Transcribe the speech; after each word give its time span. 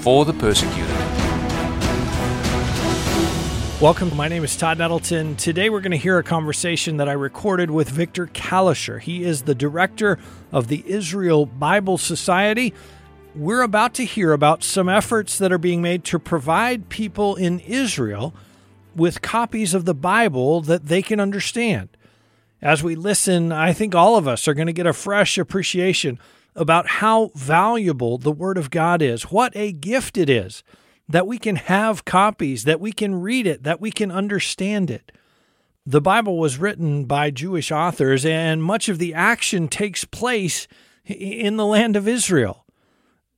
for 0.00 0.24
the 0.24 0.32
persecuted. 0.34 0.96
Welcome. 3.78 4.16
My 4.16 4.26
name 4.26 4.42
is 4.42 4.56
Todd 4.56 4.78
Nettleton. 4.78 5.36
Today 5.36 5.68
we're 5.68 5.82
going 5.82 5.90
to 5.90 5.98
hear 5.98 6.16
a 6.16 6.22
conversation 6.22 6.96
that 6.96 7.10
I 7.10 7.12
recorded 7.12 7.70
with 7.70 7.90
Victor 7.90 8.26
Kalisher. 8.26 8.98
He 9.00 9.22
is 9.22 9.42
the 9.42 9.54
director 9.54 10.18
of 10.50 10.68
the 10.68 10.82
Israel 10.86 11.44
Bible 11.44 11.98
Society. 11.98 12.72
We're 13.34 13.60
about 13.60 13.92
to 13.94 14.06
hear 14.06 14.32
about 14.32 14.64
some 14.64 14.88
efforts 14.88 15.36
that 15.36 15.52
are 15.52 15.58
being 15.58 15.82
made 15.82 16.04
to 16.04 16.18
provide 16.18 16.88
people 16.88 17.36
in 17.36 17.60
Israel 17.60 18.32
with 18.94 19.20
copies 19.20 19.74
of 19.74 19.84
the 19.84 19.94
Bible 19.94 20.62
that 20.62 20.86
they 20.86 21.02
can 21.02 21.20
understand. 21.20 21.90
As 22.62 22.82
we 22.82 22.96
listen, 22.96 23.52
I 23.52 23.74
think 23.74 23.94
all 23.94 24.16
of 24.16 24.26
us 24.26 24.48
are 24.48 24.54
going 24.54 24.68
to 24.68 24.72
get 24.72 24.86
a 24.86 24.94
fresh 24.94 25.36
appreciation 25.36 26.18
about 26.56 26.88
how 26.88 27.30
valuable 27.34 28.18
the 28.18 28.32
Word 28.32 28.58
of 28.58 28.70
God 28.70 29.02
is, 29.02 29.24
what 29.24 29.52
a 29.54 29.72
gift 29.72 30.16
it 30.16 30.28
is 30.28 30.64
that 31.08 31.26
we 31.26 31.38
can 31.38 31.56
have 31.56 32.04
copies, 32.04 32.64
that 32.64 32.80
we 32.80 32.92
can 32.92 33.20
read 33.20 33.46
it, 33.46 33.62
that 33.62 33.80
we 33.80 33.90
can 33.90 34.10
understand 34.10 34.90
it. 34.90 35.12
The 35.84 36.00
Bible 36.00 36.38
was 36.38 36.58
written 36.58 37.04
by 37.04 37.30
Jewish 37.30 37.70
authors, 37.70 38.26
and 38.26 38.62
much 38.62 38.88
of 38.88 38.98
the 38.98 39.14
action 39.14 39.68
takes 39.68 40.04
place 40.04 40.66
in 41.04 41.56
the 41.56 41.66
land 41.66 41.94
of 41.94 42.08
Israel. 42.08 42.64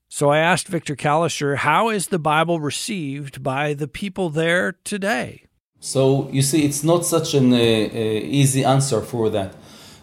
So 0.09 0.31
I 0.31 0.39
asked 0.39 0.69
Victor 0.69 0.97
Kalisher, 0.97 1.57
how 1.57 1.91
is 1.91 2.07
the 2.07 2.19
Bible 2.19 2.61
received 2.61 3.43
by 3.43 3.75
the 3.75 3.89
people 3.89 4.31
there 4.31 4.73
today? 4.85 5.45
So 5.81 6.31
you 6.31 6.41
see, 6.41 6.65
it's 6.65 6.83
not 6.83 7.05
such 7.05 7.35
an 7.35 7.53
uh, 7.53 7.57
uh, 7.57 7.59
easy 7.59 8.65
answer 8.65 9.03
for 9.03 9.29
that. 9.31 9.55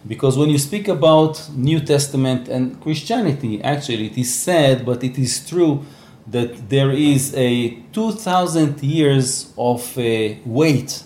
Because 0.07 0.37
when 0.37 0.49
you 0.49 0.59
speak 0.59 0.87
about 0.87 1.49
New 1.55 1.79
Testament 1.79 2.47
and 2.47 2.79
Christianity, 2.79 3.61
actually, 3.63 4.07
it 4.07 4.17
is 4.17 4.33
said, 4.33 4.85
but 4.85 5.03
it 5.03 5.17
is 5.17 5.47
true 5.47 5.83
that 6.27 6.69
there 6.69 6.91
is 6.91 7.33
a 7.35 7.71
2000 7.91 8.81
years 8.83 9.53
of 9.57 9.97
uh, 9.97 10.35
weight 10.45 11.03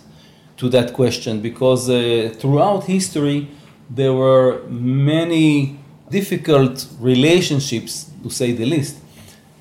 to 0.57 0.69
that 0.69 0.93
question 0.93 1.39
because 1.41 1.89
uh, 1.89 2.33
throughout 2.37 2.83
history 2.85 3.47
there 3.89 4.13
were 4.13 4.61
many 4.69 5.79
difficult 6.09 6.85
relationships 6.99 8.11
to 8.23 8.29
say 8.29 8.51
the 8.51 8.65
least 8.65 8.97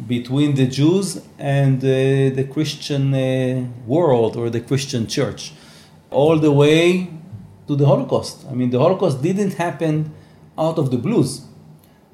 between 0.06 0.54
the 0.54 0.66
Jews 0.66 1.20
and 1.38 1.78
uh, 1.78 1.88
the 2.34 2.48
Christian 2.52 3.14
uh, 3.14 3.66
world 3.86 4.36
or 4.36 4.48
the 4.50 4.60
Christian 4.60 5.06
church. 5.06 5.52
All 6.10 6.38
the 6.38 6.52
way 6.52 7.08
to 7.68 7.76
the 7.76 7.86
Holocaust. 7.86 8.46
I 8.50 8.54
mean, 8.54 8.70
the 8.70 8.78
Holocaust 8.78 9.22
didn't 9.22 9.54
happen 9.54 10.12
out 10.56 10.78
of 10.78 10.90
the 10.90 10.96
blues. 10.98 11.42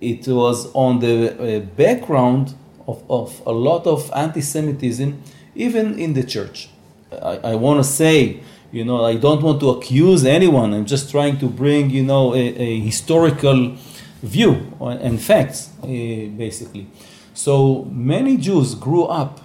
It 0.01 0.27
was 0.29 0.71
on 0.75 0.99
the 0.99 1.17
uh, 1.57 1.61
background 1.61 2.55
of, 2.87 3.03
of 3.09 3.41
a 3.47 3.53
lot 3.53 3.87
of 3.87 4.11
anti 4.15 4.43
Semitism, 4.43 5.23
even 5.55 5.99
in 5.99 6.13
the 6.13 6.25
church. 6.25 6.69
I, 7.11 7.53
I 7.53 7.55
want 7.55 7.79
to 7.79 7.85
say, 7.85 8.41
you 8.73 8.85
know, 8.85 9.05
I 9.05 9.15
don't 9.15 9.43
want 9.43 9.61
to 9.61 9.71
accuse 9.71 10.25
anyone. 10.25 10.75
I'm 10.75 10.85
just 10.85 11.11
trying 11.11 11.39
to 11.39 11.47
bring, 11.47 11.91
you 11.91 12.03
know, 12.03 12.35
a, 12.35 12.39
a 12.39 12.81
historical 12.81 13.77
view 14.23 14.77
and 14.81 15.21
facts, 15.21 15.71
uh, 15.83 15.87
basically. 15.87 16.89
So 17.33 17.85
many 17.85 18.37
Jews 18.37 18.75
grew 18.75 19.05
up 19.05 19.41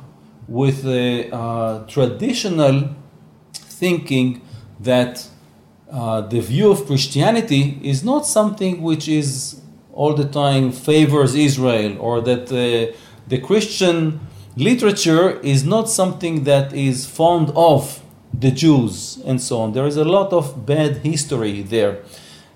with 0.47 0.85
a 0.85 1.29
uh, 1.31 1.85
traditional 1.85 2.95
thinking 3.53 4.41
that 4.79 5.27
uh, 5.91 6.21
the 6.21 6.39
view 6.39 6.71
of 6.71 6.85
Christianity 6.85 7.79
is 7.83 8.03
not 8.03 8.25
something 8.25 8.81
which 8.81 9.07
is 9.07 9.61
all 9.93 10.13
the 10.13 10.27
time 10.27 10.71
favors 10.71 11.35
Israel, 11.35 11.97
or 11.99 12.21
that 12.21 12.51
uh, 12.51 12.95
the 13.27 13.39
Christian 13.39 14.19
literature 14.55 15.39
is 15.41 15.63
not 15.65 15.89
something 15.89 16.43
that 16.43 16.73
is 16.73 17.05
fond 17.05 17.51
of 17.55 18.01
the 18.33 18.51
Jews 18.51 19.19
and 19.25 19.41
so 19.41 19.61
on. 19.61 19.73
There 19.73 19.87
is 19.87 19.97
a 19.97 20.05
lot 20.05 20.31
of 20.31 20.65
bad 20.65 20.97
history 20.97 21.61
there. 21.61 22.03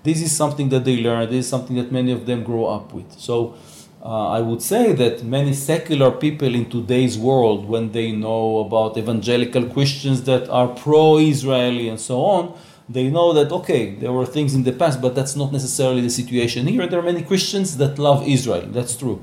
This 0.02 0.22
is 0.22 0.36
something 0.36 0.68
that 0.68 0.84
they 0.84 0.98
learn. 1.02 1.28
This 1.30 1.46
is 1.46 1.48
something 1.48 1.76
that 1.76 1.90
many 1.90 2.12
of 2.12 2.26
them 2.26 2.44
grow 2.44 2.66
up 2.66 2.92
with. 2.92 3.18
So 3.18 3.56
uh, 4.02 4.28
I 4.28 4.40
would 4.40 4.62
say 4.62 4.92
that 4.92 5.24
many 5.24 5.54
secular 5.54 6.10
people 6.10 6.54
in 6.54 6.68
today's 6.68 7.16
world, 7.16 7.66
when 7.66 7.92
they 7.92 8.12
know 8.12 8.58
about 8.58 8.98
evangelical 8.98 9.64
Christians 9.66 10.24
that 10.24 10.48
are 10.50 10.68
pro-Israeli 10.68 11.88
and 11.88 11.98
so 11.98 12.20
on, 12.22 12.54
they 12.88 13.08
know 13.08 13.32
that 13.32 13.50
okay 13.50 13.94
there 13.94 14.12
were 14.12 14.26
things 14.26 14.54
in 14.54 14.62
the 14.62 14.72
past 14.72 15.00
but 15.00 15.14
that's 15.14 15.36
not 15.36 15.52
necessarily 15.52 16.00
the 16.00 16.10
situation 16.10 16.66
here. 16.66 16.86
There 16.86 16.98
are 16.98 17.02
many 17.02 17.22
christians 17.22 17.76
that 17.78 17.98
love 17.98 18.26
israel 18.26 18.66
that's 18.66 18.96
true. 18.96 19.22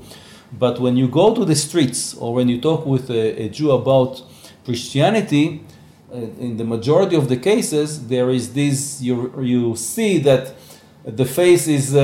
But 0.52 0.80
when 0.80 0.96
you 0.96 1.08
go 1.08 1.34
to 1.34 1.44
the 1.44 1.54
streets 1.54 2.14
or 2.14 2.34
when 2.34 2.48
you 2.48 2.60
talk 2.60 2.84
with 2.84 3.10
a, 3.10 3.44
a 3.44 3.48
jew 3.48 3.70
about 3.70 4.22
christianity 4.64 5.64
uh, 6.12 6.16
in 6.46 6.56
the 6.56 6.64
majority 6.64 7.16
of 7.16 7.28
the 7.28 7.36
cases 7.36 8.06
there 8.08 8.30
is 8.30 8.52
this 8.52 9.00
you, 9.00 9.32
you 9.40 9.76
see 9.76 10.18
that 10.18 10.54
the 11.04 11.24
face 11.24 11.66
is 11.68 11.94
uh, 11.94 12.00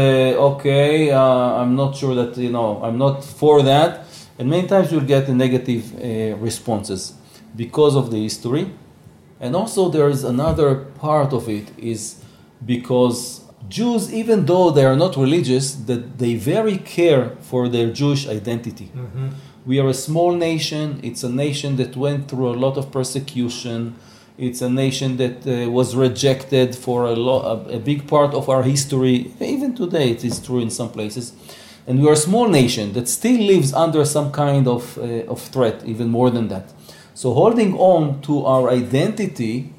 okay 0.50 1.10
uh, 1.10 1.20
i'm 1.20 1.76
not 1.76 1.96
sure 1.96 2.14
that 2.14 2.36
you 2.36 2.50
know 2.50 2.80
i'm 2.82 2.98
not 2.98 3.24
for 3.24 3.62
that. 3.62 4.04
And 4.38 4.48
many 4.48 4.68
times 4.68 4.92
you'll 4.92 5.00
get 5.00 5.28
negative 5.28 5.94
uh, 5.94 6.36
responses 6.36 7.12
because 7.56 7.96
of 7.96 8.12
the 8.12 8.22
history 8.22 8.70
and 9.40 9.54
also 9.54 9.88
there 9.88 10.08
is 10.08 10.24
another 10.24 10.74
part 10.76 11.32
of 11.32 11.48
it 11.48 11.70
is 11.78 12.22
because 12.64 13.42
Jews, 13.68 14.12
even 14.12 14.46
though 14.46 14.70
they 14.70 14.84
are 14.84 14.96
not 14.96 15.16
religious, 15.16 15.74
that 15.74 16.18
they 16.18 16.34
very 16.34 16.78
care 16.78 17.30
for 17.40 17.68
their 17.68 17.90
Jewish 17.92 18.26
identity. 18.28 18.90
Mm-hmm. 18.96 19.28
We 19.66 19.78
are 19.80 19.88
a 19.88 19.94
small 19.94 20.32
nation. 20.32 21.00
It's 21.02 21.22
a 21.22 21.28
nation 21.28 21.76
that 21.76 21.96
went 21.96 22.28
through 22.28 22.48
a 22.50 22.56
lot 22.56 22.76
of 22.78 22.90
persecution. 22.90 23.96
It's 24.38 24.62
a 24.62 24.70
nation 24.70 25.18
that 25.18 25.46
uh, 25.46 25.70
was 25.70 25.94
rejected 25.94 26.74
for 26.74 27.04
a, 27.04 27.14
lo- 27.14 27.42
a, 27.42 27.76
a 27.76 27.78
big 27.78 28.06
part 28.06 28.32
of 28.32 28.48
our 28.48 28.62
history. 28.62 29.32
Even 29.40 29.74
today, 29.74 30.10
it 30.10 30.24
is 30.24 30.40
true 30.40 30.60
in 30.60 30.70
some 30.70 30.90
places. 30.90 31.32
And 31.86 32.00
we 32.00 32.08
are 32.08 32.12
a 32.12 32.16
small 32.16 32.48
nation 32.48 32.92
that 32.94 33.08
still 33.08 33.40
lives 33.40 33.72
under 33.74 34.04
some 34.04 34.30
kind 34.30 34.66
of, 34.68 34.96
uh, 34.98 35.24
of 35.26 35.40
threat, 35.40 35.82
even 35.84 36.08
more 36.08 36.30
than 36.30 36.48
that. 36.48 36.72
So 37.18 37.34
holding 37.34 37.76
on 37.78 38.20
to 38.22 38.46
our 38.46 38.70
identity 38.70 39.72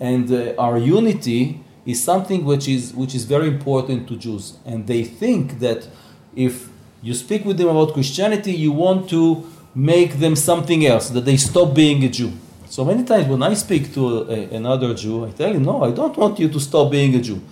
and 0.00 0.32
uh, 0.32 0.54
our 0.56 0.78
unity 0.78 1.60
is 1.84 2.02
something 2.02 2.42
which 2.46 2.66
is 2.68 2.94
which 2.94 3.14
is 3.14 3.24
very 3.24 3.48
important 3.48 4.08
to 4.08 4.16
Jews, 4.16 4.54
and 4.64 4.86
they 4.86 5.04
think 5.04 5.58
that 5.58 5.86
if 6.34 6.70
you 7.02 7.12
speak 7.12 7.44
with 7.44 7.58
them 7.58 7.68
about 7.68 7.92
Christianity, 7.92 8.52
you 8.52 8.72
want 8.72 9.10
to 9.10 9.46
make 9.74 10.20
them 10.20 10.34
something 10.34 10.86
else, 10.86 11.10
that 11.10 11.26
they 11.26 11.36
stop 11.36 11.74
being 11.74 12.02
a 12.04 12.08
Jew. 12.08 12.32
So 12.70 12.82
many 12.86 13.04
times 13.04 13.26
when 13.28 13.42
I 13.42 13.52
speak 13.52 13.92
to 13.92 14.02
a, 14.22 14.56
another 14.60 14.94
Jew, 14.94 15.26
I 15.26 15.32
tell 15.32 15.52
him, 15.52 15.64
no, 15.64 15.84
I 15.84 15.90
don't 15.90 16.16
want 16.16 16.38
you 16.38 16.48
to 16.48 16.58
stop 16.58 16.90
being 16.90 17.14
a 17.14 17.20
Jew. 17.20 17.42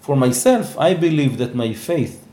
For 0.00 0.16
myself, 0.16 0.78
I 0.78 0.94
believe 0.94 1.36
that 1.36 1.54
my 1.54 1.74
faith 1.74 2.26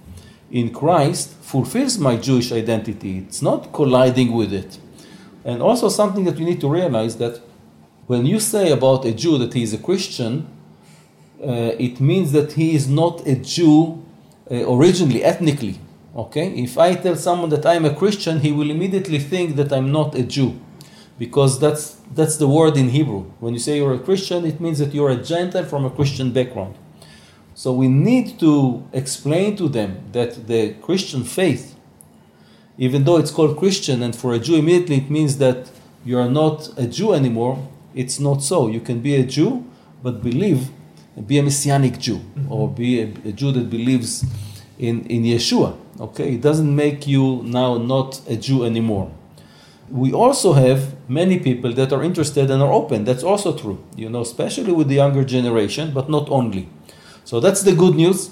in 0.50 0.72
Christ 0.72 1.28
fulfills 1.42 1.98
my 1.98 2.16
Jewish 2.16 2.54
identity. 2.54 3.18
It's 3.28 3.42
not 3.42 3.74
colliding 3.74 4.32
with 4.32 4.54
it. 4.54 4.80
And 5.48 5.62
also 5.62 5.88
something 5.88 6.26
that 6.26 6.38
you 6.38 6.46
need 6.46 6.60
to 6.60 6.70
realize 6.70 7.16
that 7.18 7.40
when 8.06 8.26
you 8.26 8.38
say 8.40 8.70
about 8.72 9.06
a 9.06 9.14
Jew 9.14 9.38
that 9.38 9.54
he 9.54 9.64
is 9.64 9.74
a 9.74 9.78
Christian, 9.78 10.46
uh, 11.42 11.72
it 11.80 12.02
means 12.02 12.34
that 12.34 12.52
he 12.52 12.76
is 12.76 12.90
not 12.90 13.26
a 13.26 13.36
Jew 13.36 14.04
uh, 14.52 14.70
originally, 14.76 15.24
ethnically. 15.24 15.80
Okay? 16.14 16.50
If 16.50 16.78
I 16.78 16.96
tell 16.96 17.16
someone 17.16 17.50
that 17.52 17.66
I'm 17.66 17.86
a 17.86 17.96
Christian, 17.96 18.42
he 18.42 18.52
will 18.52 18.70
immediately 18.70 19.20
think 19.20 19.56
that 19.56 19.72
I'm 19.72 19.90
not 19.90 20.16
a 20.16 20.24
Jew. 20.24 20.60
Because 21.18 21.60
that's, 21.60 21.96
that's 22.14 22.36
the 22.36 22.48
word 22.48 22.76
in 22.76 22.90
Hebrew. 22.90 23.22
When 23.40 23.54
you 23.54 23.60
say 23.60 23.78
you're 23.78 23.94
a 23.94 24.00
Christian, 24.00 24.46
it 24.46 24.60
means 24.60 24.80
that 24.80 24.94
you're 24.94 25.12
a 25.12 25.24
Gentile 25.24 25.64
from 25.64 25.86
a 25.86 25.90
Christian 25.90 26.34
background. 26.34 26.76
So 27.56 27.72
we 27.72 27.88
need 27.88 28.38
to 28.42 28.86
explain 28.92 29.56
to 29.56 29.70
them 29.70 30.10
that 30.12 30.46
the 30.48 30.74
Christian 30.82 31.24
faith 31.24 31.77
even 32.78 33.04
though 33.04 33.18
it's 33.18 33.32
called 33.32 33.58
Christian, 33.58 34.04
and 34.04 34.16
for 34.16 34.34
a 34.34 34.40
Jew 34.40 34.56
immediately 34.56 34.98
it 34.98 35.10
means 35.10 35.38
that 35.38 35.70
you 36.06 36.18
are 36.18 36.30
not 36.30 36.70
a 36.78 36.88
Jew 36.88 37.14
anymore, 37.14 37.68
it's 37.94 38.20
not 38.20 38.44
so. 38.44 38.68
You 38.68 38.80
can 38.80 39.00
be 39.00 39.16
a 39.16 39.24
Jew, 39.24 39.66
but 40.04 40.22
believe, 40.22 40.70
be 41.26 41.40
a 41.40 41.44
Messianic 41.44 41.98
Jew, 42.00 42.18
mm-hmm. 42.18 42.52
or 42.52 42.70
be 42.70 43.02
a, 43.02 43.06
a, 43.26 43.32
Jew 43.32 43.52
that 43.52 43.70
believes 43.70 44.24
in, 44.78 45.06
in 45.08 45.24
Yeshua. 45.24 45.76
Okay, 46.00 46.36
it 46.36 46.42
doesn't 46.42 46.74
make 46.76 47.08
you 47.08 47.42
now 47.44 47.78
not 47.78 48.22
a 48.30 48.36
Jew 48.38 48.64
anymore. 48.64 49.12
We 49.90 50.14
also 50.14 50.54
have 50.54 50.94
many 51.10 51.40
people 51.40 51.74
that 51.74 51.92
are 51.92 52.04
interested 52.04 52.52
and 52.52 52.62
are 52.62 52.72
open. 52.72 53.06
That's 53.06 53.24
also 53.24 53.58
true, 53.58 53.84
you 53.96 54.10
know, 54.10 54.22
especially 54.22 54.74
with 54.74 54.90
the 54.90 54.96
younger 54.96 55.24
generation, 55.24 55.92
but 55.94 56.10
not 56.10 56.30
only. 56.30 56.70
So 57.24 57.40
that's 57.40 57.64
the 57.64 57.74
good 57.74 57.96
news. 57.96 58.30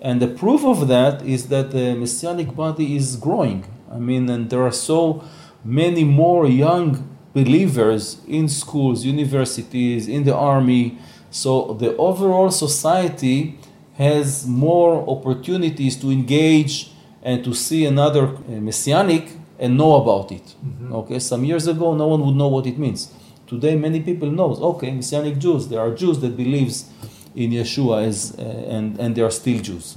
And 0.00 0.20
the 0.20 0.28
proof 0.28 0.64
of 0.64 0.88
that 0.88 1.22
is 1.22 1.48
that 1.48 1.70
the 1.70 1.94
Messianic 1.94 2.54
body 2.54 2.96
is 2.96 3.16
growing. 3.16 3.64
I 3.92 3.98
mean, 3.98 4.28
and 4.28 4.50
there 4.50 4.62
are 4.62 4.72
so 4.72 5.24
many 5.64 6.04
more 6.04 6.46
young 6.46 7.16
believers 7.32 8.18
in 8.26 8.48
schools, 8.48 9.04
universities, 9.04 10.08
in 10.08 10.24
the 10.24 10.34
army. 10.34 10.98
So 11.30 11.74
the 11.74 11.96
overall 11.96 12.50
society 12.50 13.58
has 13.94 14.46
more 14.46 15.08
opportunities 15.08 15.96
to 15.96 16.10
engage 16.10 16.90
and 17.22 17.42
to 17.44 17.54
see 17.54 17.84
another 17.84 18.28
uh, 18.28 18.60
messianic 18.60 19.32
and 19.58 19.76
know 19.76 19.96
about 19.96 20.32
it. 20.32 20.42
Mm-hmm. 20.42 20.94
Okay, 20.94 21.18
some 21.18 21.44
years 21.44 21.66
ago, 21.66 21.94
no 21.94 22.06
one 22.06 22.24
would 22.24 22.36
know 22.36 22.48
what 22.48 22.66
it 22.66 22.78
means. 22.78 23.12
Today, 23.46 23.74
many 23.76 24.00
people 24.00 24.30
knows. 24.30 24.60
Okay, 24.60 24.90
messianic 24.90 25.38
Jews. 25.38 25.68
There 25.68 25.80
are 25.80 25.94
Jews 25.94 26.18
that 26.20 26.36
believes 26.36 26.90
in 27.34 27.50
Yeshua 27.50 28.06
as, 28.06 28.34
uh, 28.38 28.42
and 28.42 28.98
and 28.98 29.14
they 29.14 29.22
are 29.22 29.30
still 29.30 29.60
Jews. 29.60 29.96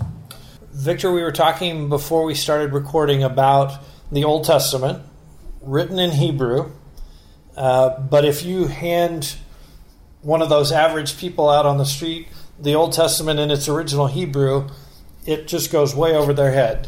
Victor, 0.79 1.11
we 1.11 1.21
were 1.21 1.33
talking 1.33 1.89
before 1.89 2.23
we 2.23 2.33
started 2.33 2.71
recording 2.71 3.21
about 3.21 3.83
the 4.13 4.23
Old 4.23 4.45
Testament, 4.45 5.03
written 5.61 5.99
in 5.99 6.11
Hebrew. 6.11 6.71
Uh, 7.57 7.99
but 7.99 8.23
if 8.23 8.45
you 8.45 8.67
hand 8.67 9.35
one 10.21 10.41
of 10.41 10.47
those 10.47 10.71
average 10.71 11.17
people 11.17 11.49
out 11.49 11.65
on 11.65 11.77
the 11.79 11.85
street 11.85 12.29
the 12.57 12.75
Old 12.75 12.93
Testament 12.93 13.41
in 13.41 13.51
its 13.51 13.67
original 13.67 14.07
Hebrew, 14.07 14.69
it 15.25 15.49
just 15.49 15.69
goes 15.69 15.93
way 15.93 16.15
over 16.15 16.31
their 16.31 16.53
head. 16.53 16.87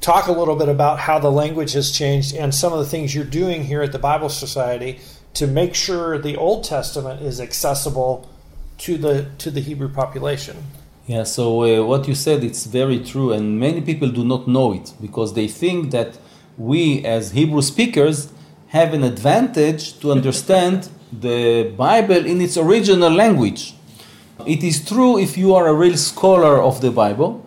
Talk 0.00 0.26
a 0.26 0.32
little 0.32 0.56
bit 0.56 0.70
about 0.70 1.00
how 1.00 1.18
the 1.18 1.30
language 1.30 1.74
has 1.74 1.92
changed 1.92 2.34
and 2.34 2.54
some 2.54 2.72
of 2.72 2.78
the 2.78 2.86
things 2.86 3.14
you're 3.14 3.24
doing 3.24 3.64
here 3.64 3.82
at 3.82 3.92
the 3.92 3.98
Bible 3.98 4.30
Society 4.30 4.98
to 5.34 5.46
make 5.46 5.74
sure 5.74 6.16
the 6.16 6.38
Old 6.38 6.64
Testament 6.64 7.20
is 7.20 7.38
accessible 7.38 8.30
to 8.78 8.96
the 8.96 9.26
to 9.36 9.50
the 9.50 9.60
Hebrew 9.60 9.90
population. 9.90 10.64
Yeah, 11.10 11.24
so 11.24 11.64
uh, 11.64 11.84
what 11.84 12.06
you 12.06 12.14
said 12.14 12.44
it's 12.44 12.66
very 12.66 13.00
true 13.00 13.32
and 13.32 13.58
many 13.58 13.80
people 13.80 14.10
do 14.10 14.24
not 14.24 14.46
know 14.46 14.72
it 14.72 14.92
because 15.00 15.34
they 15.34 15.48
think 15.48 15.90
that 15.90 16.16
we 16.56 17.04
as 17.04 17.32
Hebrew 17.32 17.62
speakers 17.62 18.32
have 18.68 18.94
an 18.94 19.02
advantage 19.02 19.98
to 20.02 20.12
understand 20.12 20.88
the 21.12 21.74
Bible 21.76 22.24
in 22.24 22.40
its 22.40 22.56
original 22.56 23.10
language. 23.10 23.74
It 24.46 24.62
is 24.62 24.88
true 24.88 25.18
if 25.18 25.36
you 25.36 25.52
are 25.52 25.66
a 25.66 25.74
real 25.74 25.96
scholar 25.96 26.62
of 26.62 26.80
the 26.80 26.92
Bible, 26.92 27.44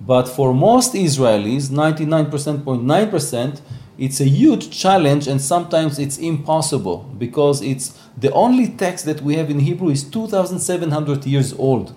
but 0.00 0.26
for 0.26 0.54
most 0.54 0.94
Israelis, 0.94 1.68
99.9%, 1.68 3.60
it's 3.98 4.18
a 4.18 4.24
huge 4.24 4.70
challenge 4.70 5.28
and 5.28 5.42
sometimes 5.42 5.98
it's 5.98 6.16
impossible 6.16 7.14
because 7.18 7.60
it's 7.60 8.00
the 8.16 8.32
only 8.32 8.66
text 8.68 9.04
that 9.04 9.20
we 9.20 9.36
have 9.36 9.50
in 9.50 9.60
Hebrew 9.60 9.90
is 9.90 10.04
2700 10.04 11.26
years 11.26 11.52
old. 11.52 11.94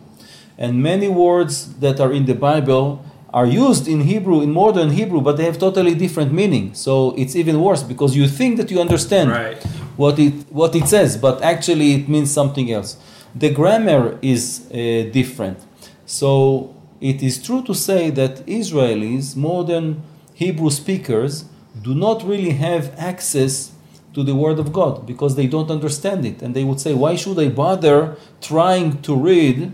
And 0.58 0.82
many 0.82 1.08
words 1.08 1.76
that 1.80 2.00
are 2.00 2.12
in 2.12 2.26
the 2.26 2.34
Bible 2.34 3.04
are 3.34 3.46
used 3.46 3.88
in 3.88 4.02
Hebrew, 4.02 4.42
in 4.42 4.52
modern 4.52 4.92
Hebrew, 4.92 5.22
but 5.22 5.38
they 5.38 5.46
have 5.46 5.60
totally 5.60 5.94
different 5.94 6.32
meaning. 6.32 6.74
So 6.74 7.14
it's 7.18 7.36
even 7.36 7.62
worse 7.62 7.84
because 7.84 8.16
you 8.16 8.28
think 8.28 8.58
that 8.58 8.72
you 8.72 8.80
understand 8.80 9.30
right. 9.30 9.62
what 9.96 10.18
it 10.18 10.34
what 10.50 10.76
it 10.76 10.88
says, 10.88 11.18
but 11.18 11.42
actually 11.42 11.94
it 11.94 12.10
means 12.10 12.32
something 12.32 12.72
else 12.72 12.98
the 13.40 13.50
grammar 13.50 14.18
is 14.22 14.68
uh, 14.72 15.10
different. 15.12 15.60
So 16.06 16.76
it 17.00 17.22
is 17.22 17.42
true 17.42 17.62
to 17.64 17.74
say 17.74 18.10
that 18.12 18.46
Israelis, 18.46 19.36
modern 19.36 20.02
Hebrew 20.34 20.70
speakers, 20.70 21.46
do 21.82 21.94
not 21.94 22.24
really 22.24 22.52
have 22.52 22.94
access 22.98 23.72
to 24.14 24.24
the 24.24 24.36
Word 24.36 24.58
of 24.58 24.74
God 24.74 25.06
because 25.06 25.36
they 25.36 25.46
don't 25.46 25.70
understand 25.70 26.26
it. 26.26 26.42
And 26.42 26.56
they 26.56 26.64
would 26.64 26.80
say, 26.80 26.94
Why 26.94 27.16
should 27.16 27.40
I 27.40 27.50
bother 27.50 28.16
trying 28.42 29.02
to 29.04 29.16
read 29.16 29.74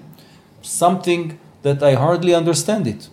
something 0.63 1.39
that 1.61 1.83
I 1.83 1.93
hardly 1.93 2.33
understand 2.33 2.87
it? 2.87 3.09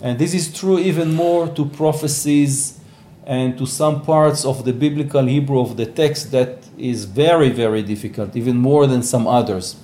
And 0.00 0.18
this 0.18 0.32
is 0.32 0.52
true 0.52 0.78
even 0.78 1.14
more 1.14 1.46
to 1.48 1.66
prophecies 1.66 2.80
and 3.26 3.58
to 3.58 3.66
some 3.66 4.02
parts 4.02 4.44
of 4.44 4.64
the 4.64 4.72
biblical 4.72 5.26
Hebrew 5.26 5.60
of 5.60 5.76
the 5.76 5.86
text 5.86 6.32
that 6.32 6.64
is 6.78 7.04
very, 7.04 7.50
very 7.50 7.82
difficult, 7.82 8.34
even 8.34 8.56
more 8.56 8.86
than 8.86 9.02
some 9.02 9.26
others. 9.26 9.76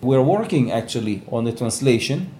We're 0.00 0.22
working 0.22 0.70
actually 0.70 1.22
on 1.30 1.46
a 1.48 1.52
translation 1.52 2.32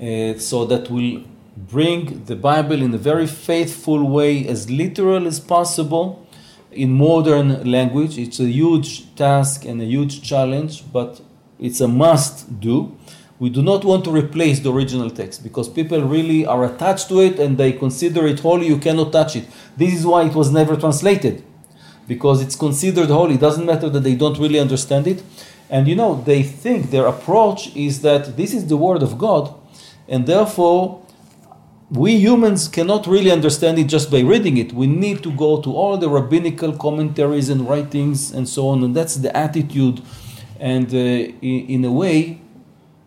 uh, 0.00 0.34
so 0.38 0.66
that 0.66 0.90
will 0.90 1.24
bring 1.56 2.24
the 2.24 2.36
Bible 2.36 2.82
in 2.82 2.92
a 2.94 2.98
very 2.98 3.26
faithful 3.26 4.08
way, 4.08 4.46
as 4.46 4.70
literal 4.70 5.26
as 5.26 5.40
possible, 5.40 6.26
in 6.70 6.92
modern 6.92 7.70
language. 7.70 8.18
It's 8.18 8.40
a 8.40 8.48
huge 8.48 9.14
task 9.14 9.64
and 9.64 9.80
a 9.80 9.84
huge 9.84 10.22
challenge, 10.22 10.84
but 10.92 11.20
it's 11.62 11.80
a 11.80 11.88
must 11.88 12.60
do. 12.60 12.96
We 13.38 13.48
do 13.48 13.62
not 13.62 13.84
want 13.84 14.04
to 14.04 14.10
replace 14.10 14.60
the 14.60 14.72
original 14.72 15.10
text 15.10 15.42
because 15.42 15.68
people 15.68 16.02
really 16.02 16.44
are 16.44 16.64
attached 16.64 17.08
to 17.08 17.20
it 17.20 17.38
and 17.38 17.56
they 17.56 17.72
consider 17.72 18.26
it 18.26 18.40
holy, 18.40 18.66
you 18.66 18.78
cannot 18.78 19.12
touch 19.12 19.36
it. 19.36 19.46
This 19.76 19.94
is 19.94 20.04
why 20.04 20.24
it 20.24 20.34
was 20.34 20.50
never 20.50 20.76
translated 20.76 21.42
because 22.06 22.42
it's 22.42 22.56
considered 22.56 23.08
holy. 23.08 23.34
It 23.34 23.40
doesn't 23.40 23.64
matter 23.64 23.88
that 23.88 24.00
they 24.00 24.14
don't 24.14 24.38
really 24.38 24.58
understand 24.58 25.06
it. 25.06 25.22
And 25.70 25.88
you 25.88 25.96
know, 25.96 26.22
they 26.22 26.42
think 26.42 26.90
their 26.90 27.06
approach 27.06 27.74
is 27.74 28.02
that 28.02 28.36
this 28.36 28.52
is 28.52 28.66
the 28.66 28.76
word 28.76 29.02
of 29.02 29.16
God, 29.16 29.54
and 30.06 30.26
therefore 30.26 31.02
we 31.90 32.16
humans 32.16 32.68
cannot 32.68 33.06
really 33.06 33.30
understand 33.30 33.78
it 33.78 33.84
just 33.84 34.10
by 34.10 34.20
reading 34.20 34.56
it. 34.56 34.72
We 34.72 34.86
need 34.86 35.22
to 35.22 35.32
go 35.32 35.60
to 35.62 35.70
all 35.74 35.96
the 35.96 36.08
rabbinical 36.08 36.72
commentaries 36.76 37.48
and 37.48 37.68
writings 37.68 38.32
and 38.32 38.48
so 38.48 38.68
on, 38.68 38.82
and 38.84 38.94
that's 38.94 39.16
the 39.16 39.34
attitude. 39.36 40.02
And 40.62 40.94
uh, 40.94 40.98
in, 41.42 41.84
a 41.84 41.90
way, 41.90 42.40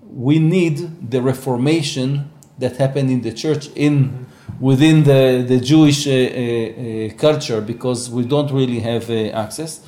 we 0.04 0.40
need 0.40 1.10
the 1.10 1.22
Reformation 1.22 2.30
that 2.60 2.76
happened 2.76 3.10
in 3.10 3.22
the 3.22 3.32
church 3.32 3.70
in 3.76 4.26
within 4.60 5.04
the, 5.04 5.44
the 5.48 5.60
Jewish 5.62 6.06
uh, 6.06 6.12
uh, 6.12 6.16
uh, 6.16 7.14
culture 7.18 7.62
because 7.62 8.10
we 8.10 8.24
don't 8.26 8.52
really 8.52 8.82
have 8.82 9.10
access. 9.10 9.80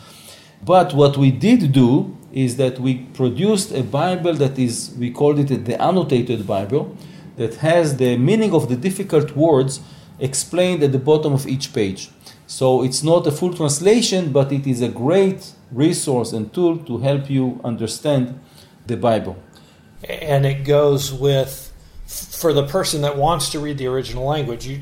But 0.63 0.93
what 0.93 1.17
we 1.17 1.29
did 1.29 1.73
do 1.73 2.15
is 2.31 2.55
that 2.55 2.79
we 2.79 2.99
produced 3.13 3.73
a 3.73 3.83
Bible 3.83 4.33
that 4.35 4.57
is, 4.57 4.95
we 4.97 5.11
called 5.11 5.39
it 5.39 5.65
the 5.65 5.81
annotated 5.81 6.47
Bible, 6.47 6.95
that 7.35 7.55
has 7.55 7.97
the 7.97 8.17
meaning 8.17 8.53
of 8.53 8.69
the 8.69 8.77
difficult 8.77 9.35
words 9.35 9.81
explained 10.19 10.83
at 10.83 10.93
the 10.93 10.99
bottom 10.99 11.33
of 11.33 11.45
each 11.47 11.73
page. 11.73 12.11
So 12.47 12.81
it's 12.81 13.03
not 13.03 13.27
a 13.27 13.31
full 13.31 13.53
translation, 13.53 14.31
but 14.31 14.53
it 14.53 14.65
is 14.65 14.81
a 14.81 14.87
great 14.87 15.51
resource 15.71 16.33
and 16.33 16.53
tool 16.53 16.77
to 16.77 16.99
help 16.99 17.29
you 17.29 17.59
understand 17.63 18.39
the 18.85 18.97
Bible. 18.97 19.37
And 20.03 20.45
it 20.45 20.63
goes 20.63 21.11
with 21.11 21.73
for 22.07 22.53
the 22.53 22.65
person 22.65 23.01
that 23.01 23.17
wants 23.17 23.49
to 23.49 23.59
read 23.59 23.77
the 23.77 23.87
original 23.87 24.25
language. 24.25 24.65
You, 24.65 24.81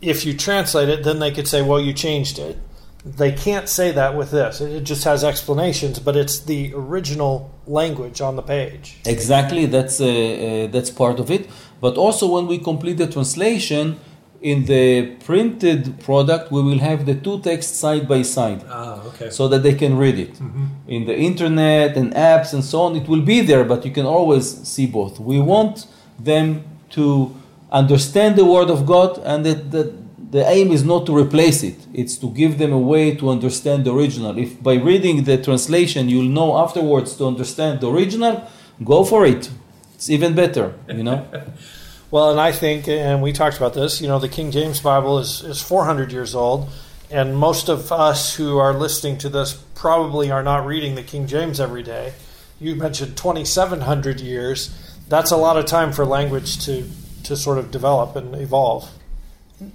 if 0.00 0.26
you 0.26 0.34
translate 0.36 0.88
it, 0.88 1.04
then 1.04 1.18
they 1.20 1.30
could 1.30 1.46
say, 1.46 1.62
"Well, 1.62 1.80
you 1.80 1.92
changed 1.92 2.38
it." 2.38 2.58
They 3.04 3.30
can't 3.32 3.68
say 3.68 3.92
that 3.92 4.16
with 4.16 4.32
this. 4.32 4.60
It 4.60 4.82
just 4.82 5.04
has 5.04 5.22
explanations, 5.22 6.00
but 6.00 6.16
it's 6.16 6.40
the 6.40 6.72
original 6.74 7.54
language 7.66 8.20
on 8.20 8.34
the 8.36 8.42
page. 8.42 8.98
Exactly, 9.06 9.66
that's 9.66 10.00
uh, 10.00 10.06
uh, 10.06 10.66
that's 10.68 10.90
part 10.90 11.20
of 11.20 11.30
it. 11.30 11.48
But 11.80 11.96
also, 11.96 12.26
when 12.26 12.46
we 12.48 12.58
complete 12.58 12.96
the 12.96 13.06
translation, 13.06 14.00
in 14.40 14.66
the 14.66 15.16
printed 15.24 15.98
product, 16.00 16.52
we 16.52 16.62
will 16.62 16.78
have 16.78 17.06
the 17.06 17.14
two 17.14 17.40
texts 17.40 17.76
side 17.76 18.06
by 18.06 18.22
side. 18.22 18.64
Ah, 18.68 19.02
okay. 19.06 19.30
So 19.30 19.48
that 19.48 19.62
they 19.62 19.74
can 19.74 19.96
read 19.96 20.18
it. 20.18 20.34
Mm-hmm. 20.34 20.64
In 20.86 21.06
the 21.06 21.16
internet 21.16 21.96
and 21.96 22.12
apps 22.14 22.54
and 22.54 22.64
so 22.64 22.82
on, 22.82 22.96
it 22.96 23.08
will 23.08 23.22
be 23.22 23.40
there, 23.40 23.64
but 23.64 23.84
you 23.84 23.90
can 23.90 24.06
always 24.06 24.46
see 24.68 24.86
both. 24.86 25.18
We 25.18 25.40
want 25.40 25.86
them 26.18 26.64
to 26.90 27.34
understand 27.70 28.36
the 28.36 28.44
Word 28.44 28.70
of 28.70 28.86
God, 28.86 29.18
and 29.24 29.44
that, 29.44 29.70
that 29.72 29.92
the 30.30 30.46
aim 30.48 30.72
is 30.72 30.84
not 30.84 31.06
to 31.06 31.16
replace 31.16 31.62
it, 31.62 31.76
it's 31.92 32.16
to 32.18 32.30
give 32.30 32.58
them 32.58 32.72
a 32.72 32.78
way 32.78 33.14
to 33.16 33.30
understand 33.30 33.84
the 33.84 33.94
original. 33.94 34.38
If 34.38 34.62
by 34.62 34.74
reading 34.74 35.24
the 35.24 35.38
translation 35.42 36.08
you'll 36.08 36.30
know 36.30 36.58
afterwards 36.58 37.16
to 37.16 37.26
understand 37.26 37.80
the 37.80 37.90
original, 37.90 38.48
go 38.84 39.04
for 39.04 39.26
it. 39.26 39.50
It's 39.94 40.10
even 40.10 40.34
better, 40.34 40.74
you 40.88 41.02
know? 41.02 41.26
well, 42.10 42.30
and 42.30 42.40
I 42.40 42.52
think, 42.52 42.88
and 42.88 43.22
we 43.22 43.32
talked 43.32 43.56
about 43.56 43.74
this, 43.74 44.00
you 44.00 44.08
know, 44.08 44.18
the 44.18 44.28
King 44.28 44.50
James 44.50 44.80
Bible 44.80 45.18
is, 45.18 45.42
is 45.42 45.62
400 45.62 46.12
years 46.12 46.34
old, 46.34 46.68
and 47.10 47.36
most 47.36 47.68
of 47.68 47.90
us 47.92 48.34
who 48.34 48.58
are 48.58 48.74
listening 48.74 49.18
to 49.18 49.28
this 49.28 49.54
probably 49.74 50.30
are 50.30 50.42
not 50.42 50.66
reading 50.66 50.94
the 50.94 51.02
King 51.02 51.26
James 51.26 51.60
every 51.60 51.82
day. 51.82 52.12
You 52.60 52.74
mentioned 52.74 53.16
2,700 53.16 54.20
years 54.20 54.88
that's 55.08 55.30
a 55.30 55.36
lot 55.36 55.56
of 55.56 55.64
time 55.64 55.92
for 55.92 56.04
language 56.04 56.64
to, 56.66 56.86
to 57.24 57.36
sort 57.36 57.58
of 57.58 57.70
develop 57.70 58.14
and 58.14 58.34
evolve. 58.34 58.90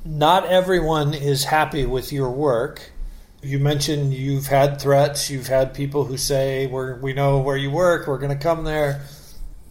Not 0.05 0.45
everyone 0.45 1.13
is 1.13 1.45
happy 1.45 1.85
with 1.85 2.13
your 2.13 2.29
work. 2.29 2.91
You 3.41 3.59
mentioned 3.59 4.13
you've 4.13 4.47
had 4.47 4.79
threats, 4.79 5.29
you've 5.29 5.47
had 5.47 5.73
people 5.73 6.05
who 6.05 6.17
say, 6.17 6.67
We're, 6.67 6.95
We 6.95 7.13
know 7.13 7.39
where 7.39 7.57
you 7.57 7.71
work, 7.71 8.07
we're 8.07 8.19
going 8.19 8.37
to 8.37 8.41
come 8.41 8.63
there. 8.63 9.01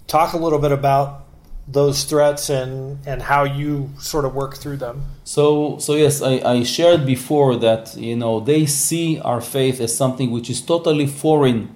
Talk 0.09 0.35
a 0.35 0.37
little 0.37 0.59
bit 0.59 0.73
about 0.73 1.22
those 1.67 2.05
threats 2.05 2.51
and, 2.51 2.99
and 3.07 3.23
how 3.23 3.45
you 3.45 3.91
sort 3.99 4.25
of 4.25 4.35
work 4.35 4.57
through 4.57 4.77
them. 4.77 5.03
So, 5.25 5.79
so 5.79 5.95
yes, 5.95 6.21
I, 6.21 6.41
I 6.45 6.63
shared 6.65 7.07
before 7.07 7.57
that 7.57 7.97
you 7.97 8.17
know 8.17 8.41
they 8.41 8.67
see 8.67 9.21
our 9.21 9.41
faith 9.41 9.81
as 9.81 9.97
something 9.97 10.31
which 10.31 10.51
is 10.51 10.61
totally 10.61 11.07
foreign 11.07 11.75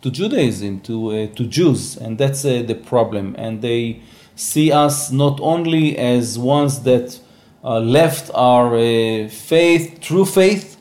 to 0.00 0.10
Judaism, 0.10 0.80
to 0.80 1.10
uh, 1.10 1.26
to 1.34 1.46
Jews, 1.46 1.96
and 1.96 2.18
that's 2.18 2.44
uh, 2.44 2.62
the 2.66 2.74
problem. 2.74 3.34
And 3.38 3.62
they 3.62 4.00
see 4.34 4.72
us 4.72 5.10
not 5.10 5.40
only 5.40 5.98
as 5.98 6.38
ones 6.38 6.82
that 6.82 7.20
uh, 7.64 7.80
left 7.80 8.30
our 8.34 8.76
uh, 8.76 9.28
faith, 9.28 9.98
true 10.00 10.24
faith, 10.24 10.78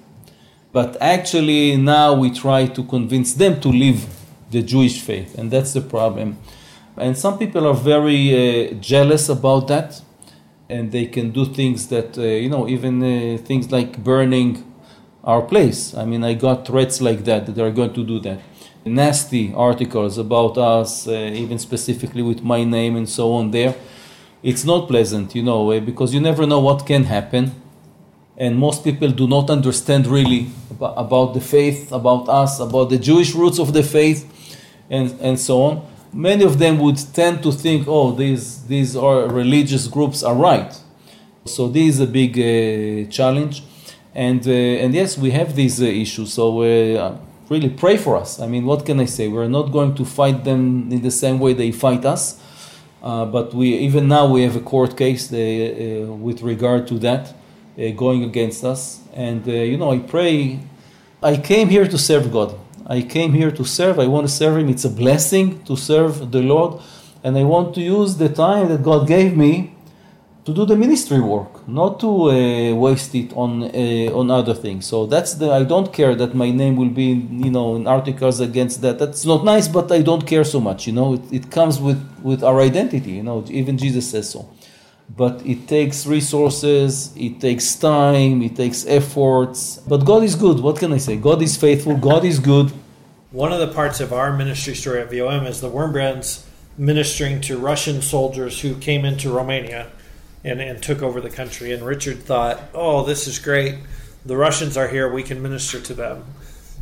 but 0.71 0.95
actually 1.01 1.75
now 1.75 2.13
we 2.13 2.29
try 2.29 2.67
to 2.67 2.83
convince 2.83 3.33
them 3.33 3.59
to 3.61 3.69
leave 3.69 4.05
the 4.51 4.61
Jewish 4.61 5.01
faith, 5.01 5.37
and 5.37 5.51
that's 5.51 5.73
the 5.73 5.81
problem. 5.81 6.37
And 6.97 7.17
some 7.17 7.37
people 7.37 7.67
are 7.67 7.73
very 7.73 8.71
uh, 8.71 8.73
jealous 8.75 9.29
about 9.29 9.67
that, 9.67 10.01
and 10.69 10.91
they 10.91 11.05
can 11.05 11.31
do 11.31 11.45
things 11.45 11.87
that 11.87 12.17
uh, 12.17 12.21
you 12.21 12.49
know, 12.49 12.67
even 12.67 13.03
uh, 13.03 13.37
things 13.37 13.71
like 13.71 14.03
burning 14.03 14.63
our 15.23 15.41
place. 15.41 15.93
I 15.93 16.05
mean, 16.05 16.23
I 16.23 16.33
got 16.33 16.67
threats 16.67 17.01
like 17.01 17.23
that 17.25 17.45
that 17.45 17.53
they 17.55 17.61
are 17.61 17.71
going 17.71 17.93
to 17.93 18.03
do 18.03 18.19
that 18.21 18.39
nasty 18.87 19.53
articles 19.53 20.17
about 20.17 20.57
us, 20.57 21.07
uh, 21.07 21.11
even 21.11 21.59
specifically 21.59 22.21
with 22.21 22.41
my 22.41 22.63
name 22.63 22.95
and 22.95 23.07
so 23.07 23.33
on 23.33 23.51
there. 23.51 23.75
It's 24.43 24.63
not 24.63 24.87
pleasant, 24.87 25.35
you 25.35 25.43
know, 25.43 25.71
uh, 25.71 25.79
because 25.79 26.13
you 26.13 26.21
never 26.21 26.45
know 26.45 26.59
what 26.59 26.85
can 26.85 27.03
happen. 27.03 27.51
And 28.37 28.57
most 28.57 28.83
people 28.83 29.09
do 29.09 29.27
not 29.27 29.49
understand 29.49 30.05
really 30.05 30.47
about 30.79 31.33
the 31.33 31.41
faith, 31.41 31.91
about 31.91 32.29
us, 32.29 32.59
about 32.59 32.89
the 32.89 32.97
Jewish 32.97 33.33
roots 33.33 33.59
of 33.59 33.73
the 33.73 33.81
faith, 33.81 34.31
and, 34.89 35.19
and 35.19 35.39
so 35.39 35.61
on. 35.63 35.87
Many 36.13 36.43
of 36.43 36.57
them 36.57 36.79
would 36.79 36.97
tend 37.13 37.43
to 37.43 37.51
think, 37.51 37.87
oh, 37.87 38.11
these, 38.11 38.63
these 38.67 38.95
are 38.95 39.27
religious 39.27 39.87
groups 39.87 40.23
are 40.23 40.35
right. 40.35 40.73
So 41.45 41.67
this 41.67 41.95
is 41.95 41.99
a 41.99 42.07
big 42.07 42.37
uh, 42.37 43.09
challenge. 43.09 43.63
And, 44.13 44.45
uh, 44.47 44.51
and 44.51 44.93
yes, 44.93 45.17
we 45.17 45.31
have 45.31 45.55
these 45.55 45.81
uh, 45.81 45.85
issues. 45.85 46.33
So 46.33 46.61
uh, 46.61 47.17
really 47.49 47.69
pray 47.69 47.97
for 47.97 48.17
us. 48.17 48.39
I 48.39 48.47
mean, 48.47 48.65
what 48.65 48.85
can 48.85 48.99
I 48.99 49.05
say? 49.05 49.27
We're 49.27 49.47
not 49.47 49.71
going 49.71 49.95
to 49.95 50.05
fight 50.05 50.43
them 50.43 50.91
in 50.91 51.01
the 51.01 51.11
same 51.11 51.39
way 51.39 51.53
they 51.53 51.71
fight 51.71 52.03
us. 52.05 52.41
Uh, 53.03 53.25
but 53.25 53.53
we 53.53 53.75
even 53.75 54.07
now 54.07 54.25
we 54.27 54.41
have 54.41 54.55
a 54.55 54.59
court 54.59 54.97
case 54.97 55.31
uh, 55.31 55.37
with 56.19 56.41
regard 56.41 56.87
to 56.87 56.97
that 56.99 57.33
going 57.95 58.23
against 58.23 58.63
us. 58.63 59.01
And 59.13 59.45
you 59.45 59.77
know, 59.77 59.91
I 59.91 59.99
pray. 59.99 60.59
I 61.21 61.37
came 61.37 61.69
here 61.69 61.87
to 61.87 61.97
serve 61.97 62.31
God. 62.31 62.57
I 62.89 63.01
came 63.01 63.33
here 63.33 63.51
to 63.51 63.65
serve. 63.65 63.99
I 63.99 64.07
want 64.07 64.27
to 64.27 64.33
serve 64.33 64.57
Him. 64.57 64.69
It's 64.69 64.85
a 64.85 64.89
blessing 64.89 65.63
to 65.65 65.75
serve 65.75 66.31
the 66.31 66.41
Lord, 66.41 66.81
and 67.23 67.37
I 67.37 67.43
want 67.43 67.75
to 67.75 67.81
use 67.81 68.15
the 68.15 68.29
time 68.29 68.69
that 68.69 68.81
God 68.81 69.07
gave 69.07 69.35
me 69.35 69.75
to 70.45 70.53
do 70.53 70.65
the 70.65 70.77
ministry 70.77 71.19
work, 71.19 71.67
not 71.67 71.99
to 71.99 72.07
uh, 72.07 72.73
waste 72.75 73.13
it 73.13 73.33
on 73.33 73.63
uh, 73.63 74.19
on 74.19 74.31
other 74.31 74.53
things. 74.53 74.85
So 74.85 75.05
that's 75.05 75.33
the 75.33 75.51
I 75.51 75.63
don't 75.63 75.91
care 75.91 76.15
that 76.15 76.33
my 76.33 76.49
name 76.51 76.77
will 76.77 76.93
be 77.03 77.09
you 77.45 77.51
know 77.51 77.75
in 77.75 77.85
articles 77.87 78.39
against 78.39 78.81
that. 78.83 78.97
That's 78.99 79.25
not 79.25 79.43
nice, 79.43 79.67
but 79.67 79.91
I 79.91 80.01
don't 80.01 80.25
care 80.25 80.45
so 80.45 80.61
much. 80.61 80.87
You 80.87 80.93
know, 80.93 81.15
it, 81.15 81.23
it 81.31 81.51
comes 81.51 81.81
with 81.81 81.99
with 82.23 82.41
our 82.41 82.61
identity. 82.61 83.11
You 83.11 83.23
know, 83.23 83.43
even 83.49 83.77
Jesus 83.77 84.09
says 84.09 84.29
so. 84.29 84.49
But 85.09 85.45
it 85.45 85.67
takes 85.67 86.05
resources, 86.05 87.13
it 87.15 87.39
takes 87.39 87.75
time, 87.75 88.41
it 88.41 88.55
takes 88.55 88.85
efforts. 88.85 89.77
But 89.87 90.05
God 90.05 90.23
is 90.23 90.35
good. 90.35 90.59
What 90.59 90.77
can 90.77 90.93
I 90.93 90.97
say? 90.97 91.15
God 91.15 91.41
is 91.41 91.57
faithful. 91.57 91.95
God 91.95 92.25
is 92.25 92.39
good. 92.39 92.71
One 93.31 93.51
of 93.51 93.59
the 93.59 93.73
parts 93.73 93.99
of 93.99 94.11
our 94.13 94.35
ministry 94.35 94.75
story 94.75 95.01
at 95.01 95.09
VOM 95.09 95.45
is 95.45 95.61
the 95.61 95.69
Wurmbrands 95.69 96.45
ministering 96.77 97.41
to 97.41 97.57
Russian 97.57 98.01
soldiers 98.01 98.61
who 98.61 98.75
came 98.75 99.05
into 99.05 99.31
Romania 99.31 99.91
and, 100.43 100.61
and 100.61 100.81
took 100.81 101.01
over 101.01 101.19
the 101.19 101.29
country. 101.29 101.73
And 101.73 101.83
Richard 101.83 102.23
thought, 102.23 102.61
oh, 102.73 103.03
this 103.03 103.27
is 103.27 103.39
great. 103.39 103.75
The 104.25 104.37
Russians 104.37 104.77
are 104.77 104.87
here. 104.87 105.11
We 105.11 105.23
can 105.23 105.41
minister 105.41 105.79
to 105.81 105.93
them. 105.93 106.25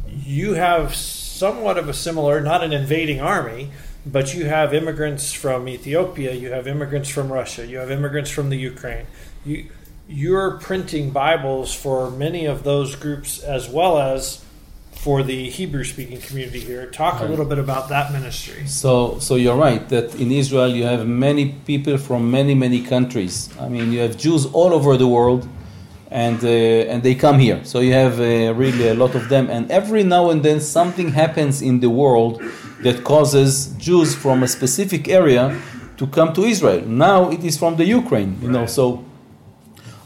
You 0.07 0.53
have 0.53 0.95
somewhat 0.95 1.77
of 1.77 1.89
a 1.89 1.93
similar, 1.93 2.41
not 2.41 2.63
an 2.63 2.73
invading 2.73 3.21
army, 3.21 3.71
but 4.05 4.33
you 4.33 4.45
have 4.45 4.73
immigrants 4.73 5.33
from 5.33 5.67
Ethiopia, 5.67 6.33
you 6.33 6.51
have 6.51 6.67
immigrants 6.67 7.09
from 7.09 7.31
Russia, 7.31 7.65
you 7.65 7.77
have 7.77 7.89
immigrants 7.89 8.29
from 8.29 8.49
the 8.49 8.57
Ukraine. 8.57 9.07
You, 9.45 9.69
you're 10.07 10.51
printing 10.57 11.09
Bibles 11.09 11.73
for 11.73 12.11
many 12.11 12.45
of 12.45 12.63
those 12.63 12.95
groups 12.95 13.39
as 13.39 13.67
well 13.67 13.97
as 13.97 14.45
for 14.91 15.23
the 15.23 15.49
Hebrew 15.49 15.83
speaking 15.83 16.19
community 16.21 16.59
here. 16.59 16.85
Talk 16.87 17.21
a 17.21 17.25
little 17.25 17.45
bit 17.45 17.59
about 17.59 17.89
that 17.89 18.11
ministry. 18.11 18.65
So, 18.65 19.19
so 19.19 19.35
you're 19.35 19.55
right 19.55 19.87
that 19.89 20.15
in 20.15 20.31
Israel 20.31 20.69
you 20.69 20.83
have 20.83 21.05
many 21.07 21.53
people 21.65 21.97
from 21.97 22.31
many, 22.31 22.55
many 22.55 22.81
countries. 22.81 23.49
I 23.59 23.67
mean, 23.69 23.91
you 23.91 23.99
have 23.99 24.17
Jews 24.17 24.45
all 24.47 24.73
over 24.73 24.97
the 24.97 25.07
world, 25.07 25.47
and 26.09 26.43
uh, 26.43 26.91
and 26.91 27.03
they 27.03 27.15
come 27.15 27.39
here. 27.39 27.59
So 27.65 27.79
you 27.81 27.93
have 27.93 28.19
uh, 28.19 28.53
really 28.53 28.87
a 28.87 28.93
lot 28.93 29.15
of 29.15 29.29
them, 29.29 29.49
and 29.49 29.69
every 29.69 30.03
now 30.03 30.29
and 30.29 30.41
then 30.43 30.59
something 30.59 31.09
happens 31.09 31.61
in 31.61 31.81
the 31.81 31.89
world 31.89 32.41
that 32.81 33.03
causes 33.03 33.73
Jews 33.77 34.15
from 34.15 34.43
a 34.43 34.47
specific 34.47 35.07
area 35.07 35.59
to 35.97 36.07
come 36.07 36.33
to 36.33 36.43
Israel. 36.43 36.81
Now 36.85 37.29
it 37.29 37.43
is 37.43 37.57
from 37.57 37.75
the 37.77 37.85
Ukraine, 37.85 38.37
you 38.41 38.49
know. 38.49 38.65
So 38.65 39.05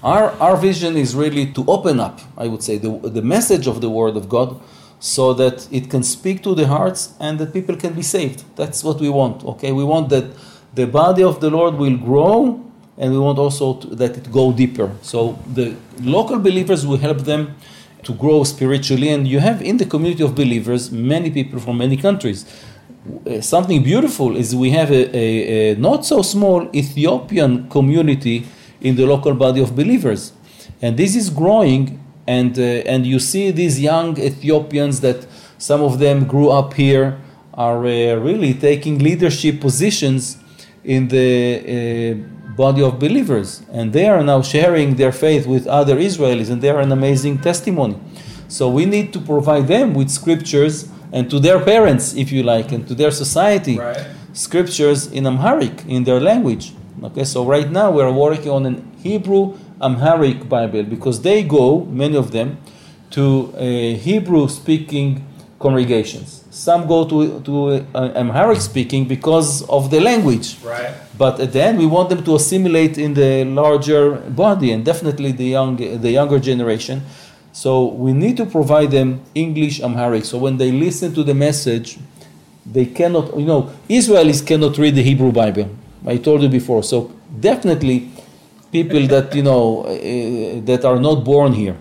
our 0.04 0.32
our 0.40 0.56
vision 0.56 0.96
is 0.96 1.16
really 1.16 1.52
to 1.54 1.66
open 1.68 2.00
up, 2.00 2.20
I 2.38 2.48
would 2.48 2.64
say, 2.64 2.78
the 2.78 2.92
the 3.18 3.22
message 3.22 3.68
of 3.68 3.82
the 3.82 3.90
Word 3.90 4.16
of 4.16 4.30
God 4.30 4.60
so 5.00 5.34
that 5.34 5.68
it 5.72 5.90
can 5.90 6.04
speak 6.04 6.44
to 6.44 6.54
the 6.54 6.68
hearts 6.68 7.14
and 7.20 7.40
that 7.40 7.54
people 7.54 7.76
can 7.76 7.94
be 7.94 8.02
saved. 8.02 8.44
That's 8.56 8.84
what 8.84 9.00
we 9.00 9.10
want. 9.10 9.44
Okay, 9.46 9.72
we 9.72 9.84
want 9.84 10.10
that 10.10 10.26
the 10.74 10.86
body 10.86 11.24
of 11.24 11.40
the 11.40 11.50
Lord 11.50 11.76
will 11.76 11.98
grow, 11.98 12.64
and 12.98 13.12
we 13.12 13.20
want 13.20 13.40
also 13.40 13.76
to, 13.76 13.96
that 13.96 14.18
it 14.18 14.32
go 14.32 14.52
deeper. 14.52 14.92
So 15.02 15.40
the 15.54 15.76
local 16.02 16.38
believers 16.38 16.86
will 16.86 16.98
help 16.98 17.20
them 17.20 17.56
to 18.04 18.14
grow 18.14 18.44
spiritually, 18.44 19.10
and 19.10 19.28
you 19.28 19.40
have 19.40 19.62
in 19.62 19.78
the 19.78 19.86
community 19.86 20.24
of 20.24 20.36
believers 20.36 20.92
many 20.92 21.30
people 21.30 21.60
from 21.60 21.78
many 21.78 21.98
countries. 21.98 22.46
Uh, 23.26 23.42
something 23.42 23.84
beautiful 23.84 24.36
is 24.36 24.56
we 24.56 24.72
have 24.72 24.92
a, 24.92 25.16
a, 25.16 25.72
a 25.72 25.76
not 25.76 26.06
so 26.06 26.22
small 26.22 26.70
Ethiopian 26.76 27.70
community 27.70 28.46
in 28.82 28.96
the 28.96 29.06
local 29.06 29.34
body 29.34 29.62
of 29.62 29.76
believers, 29.76 30.34
and 30.82 30.98
this 30.98 31.16
is 31.16 31.30
growing 31.30 32.00
and 32.28 32.60
uh, 32.60 32.92
and 32.94 33.08
you 33.08 33.20
see 33.20 33.52
these 33.52 33.80
young 33.80 34.18
Ethiopians 34.20 35.02
that 35.02 35.26
some 35.58 35.82
of 35.82 36.00
them 36.00 36.26
grew 36.26 36.50
up 36.50 36.74
here 36.74 37.20
are 37.54 37.80
uh, 37.86 38.16
really 38.16 38.54
taking 38.54 39.00
leadership 39.00 39.60
positions 39.60 40.38
in 40.84 41.08
the 41.08 41.30
uh, 41.66 42.39
body 42.60 42.84
of 42.84 43.00
believers, 43.00 43.50
and 43.72 43.94
they 43.94 44.08
are 44.14 44.22
now 44.22 44.42
sharing 44.42 44.90
their 45.02 45.14
faith 45.14 45.48
with 45.48 45.66
other 45.80 45.96
Israelis, 45.96 46.50
and 46.52 46.62
they 46.62 46.70
are 46.76 46.82
an 46.88 46.92
amazing 46.92 47.38
testimony. 47.50 47.98
So 48.50 48.64
we 48.70 48.84
need 48.86 49.08
to 49.14 49.20
provide 49.32 49.66
them 49.76 49.94
with 49.94 50.10
scriptures 50.10 50.76
and 51.16 51.24
to 51.32 51.40
their 51.40 51.60
parents, 51.74 52.06
if 52.24 52.28
you 52.34 52.44
like, 52.44 52.74
and 52.76 52.86
to 52.90 52.94
their 53.02 53.12
society, 53.12 53.78
right. 53.80 54.06
scriptures 54.34 55.08
in 55.18 55.26
Amharic, 55.26 55.86
in 55.88 56.04
their 56.04 56.20
language. 56.20 56.74
Okay, 57.08 57.24
so 57.24 57.46
right 57.46 57.70
now 57.72 57.88
we're 57.92 58.12
working 58.12 58.52
on 58.58 58.66
an 58.66 58.78
Hebrew 59.02 59.58
Amharic 59.82 60.50
Bible 60.50 60.84
because 60.84 61.22
they 61.22 61.44
go, 61.44 61.86
many 62.04 62.18
of 62.18 62.32
them, 62.32 62.58
to 63.12 63.54
uh, 63.56 63.62
Hebrew 64.08 64.50
speaking 64.50 65.26
congregations. 65.60 66.39
Some 66.60 66.88
go 66.88 67.06
to, 67.06 67.40
to 67.48 67.86
uh, 67.96 68.12
Amharic 68.16 68.60
speaking 68.60 69.06
because 69.06 69.64
of 69.70 69.90
the 69.90 70.02
language. 70.02 70.58
Right. 70.62 70.94
But 71.18 71.40
at 71.40 71.54
the 71.54 71.64
end, 71.64 71.80
we 71.80 71.86
want 71.86 72.10
them 72.10 72.22
to 72.26 72.36
assimilate 72.36 72.98
in 72.98 73.14
the 73.14 73.46
larger 73.46 74.12
body 74.44 74.74
and 74.74 74.84
definitely 74.84 75.32
the, 75.32 75.46
young, 75.46 75.78
the 75.78 76.12
younger 76.12 76.38
generation. 76.38 77.02
So 77.54 77.86
we 77.86 78.12
need 78.12 78.36
to 78.38 78.46
provide 78.46 78.92
them 78.92 79.22
English 79.34 79.80
Amharic. 79.80 80.26
So 80.26 80.38
when 80.38 80.58
they 80.58 80.72
listen 80.72 81.14
to 81.14 81.24
the 81.24 81.34
message, 81.34 81.98
they 82.66 82.86
cannot, 82.86 83.40
you 83.40 83.46
know, 83.46 83.72
Israelis 83.90 84.46
cannot 84.46 84.78
read 84.78 84.96
the 84.96 85.04
Hebrew 85.04 85.32
Bible. 85.32 85.70
I 86.06 86.18
told 86.18 86.42
you 86.42 86.50
before. 86.50 86.84
So 86.84 87.14
definitely 87.40 88.12
people 88.70 89.08
that 89.08 89.34
you 89.34 89.44
know 89.44 89.84
uh, 89.84 90.62
that 90.66 90.82
are 90.84 91.00
not 91.00 91.24
born 91.24 91.54
here. 91.54 91.78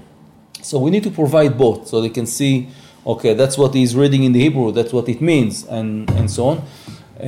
So 0.63 0.79
we 0.79 0.91
need 0.91 1.03
to 1.03 1.11
provide 1.11 1.59
both, 1.59 1.89
so 1.89 2.01
they 2.01 2.11
can 2.11 2.27
see, 2.27 2.69
okay, 3.09 3.35
that's 3.35 3.57
what 3.57 3.75
he's 3.75 3.97
reading 3.97 4.23
in 4.23 4.33
the 4.33 4.41
Hebrew, 4.41 4.71
that's 4.71 4.93
what 4.93 5.09
it 5.09 5.21
means, 5.21 5.65
and 5.67 6.09
and 6.11 6.31
so 6.31 6.49
on. 6.49 6.59
Uh, 7.19 7.23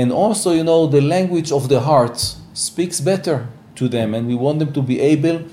and 0.00 0.10
also, 0.10 0.52
you 0.52 0.64
know, 0.64 0.86
the 0.86 1.00
language 1.00 1.52
of 1.52 1.68
the 1.68 1.80
heart 1.80 2.18
speaks 2.54 3.00
better 3.00 3.46
to 3.76 3.88
them, 3.88 4.14
and 4.14 4.26
we 4.26 4.34
want 4.34 4.58
them 4.58 4.72
to 4.72 4.82
be 4.82 4.98
able 5.00 5.44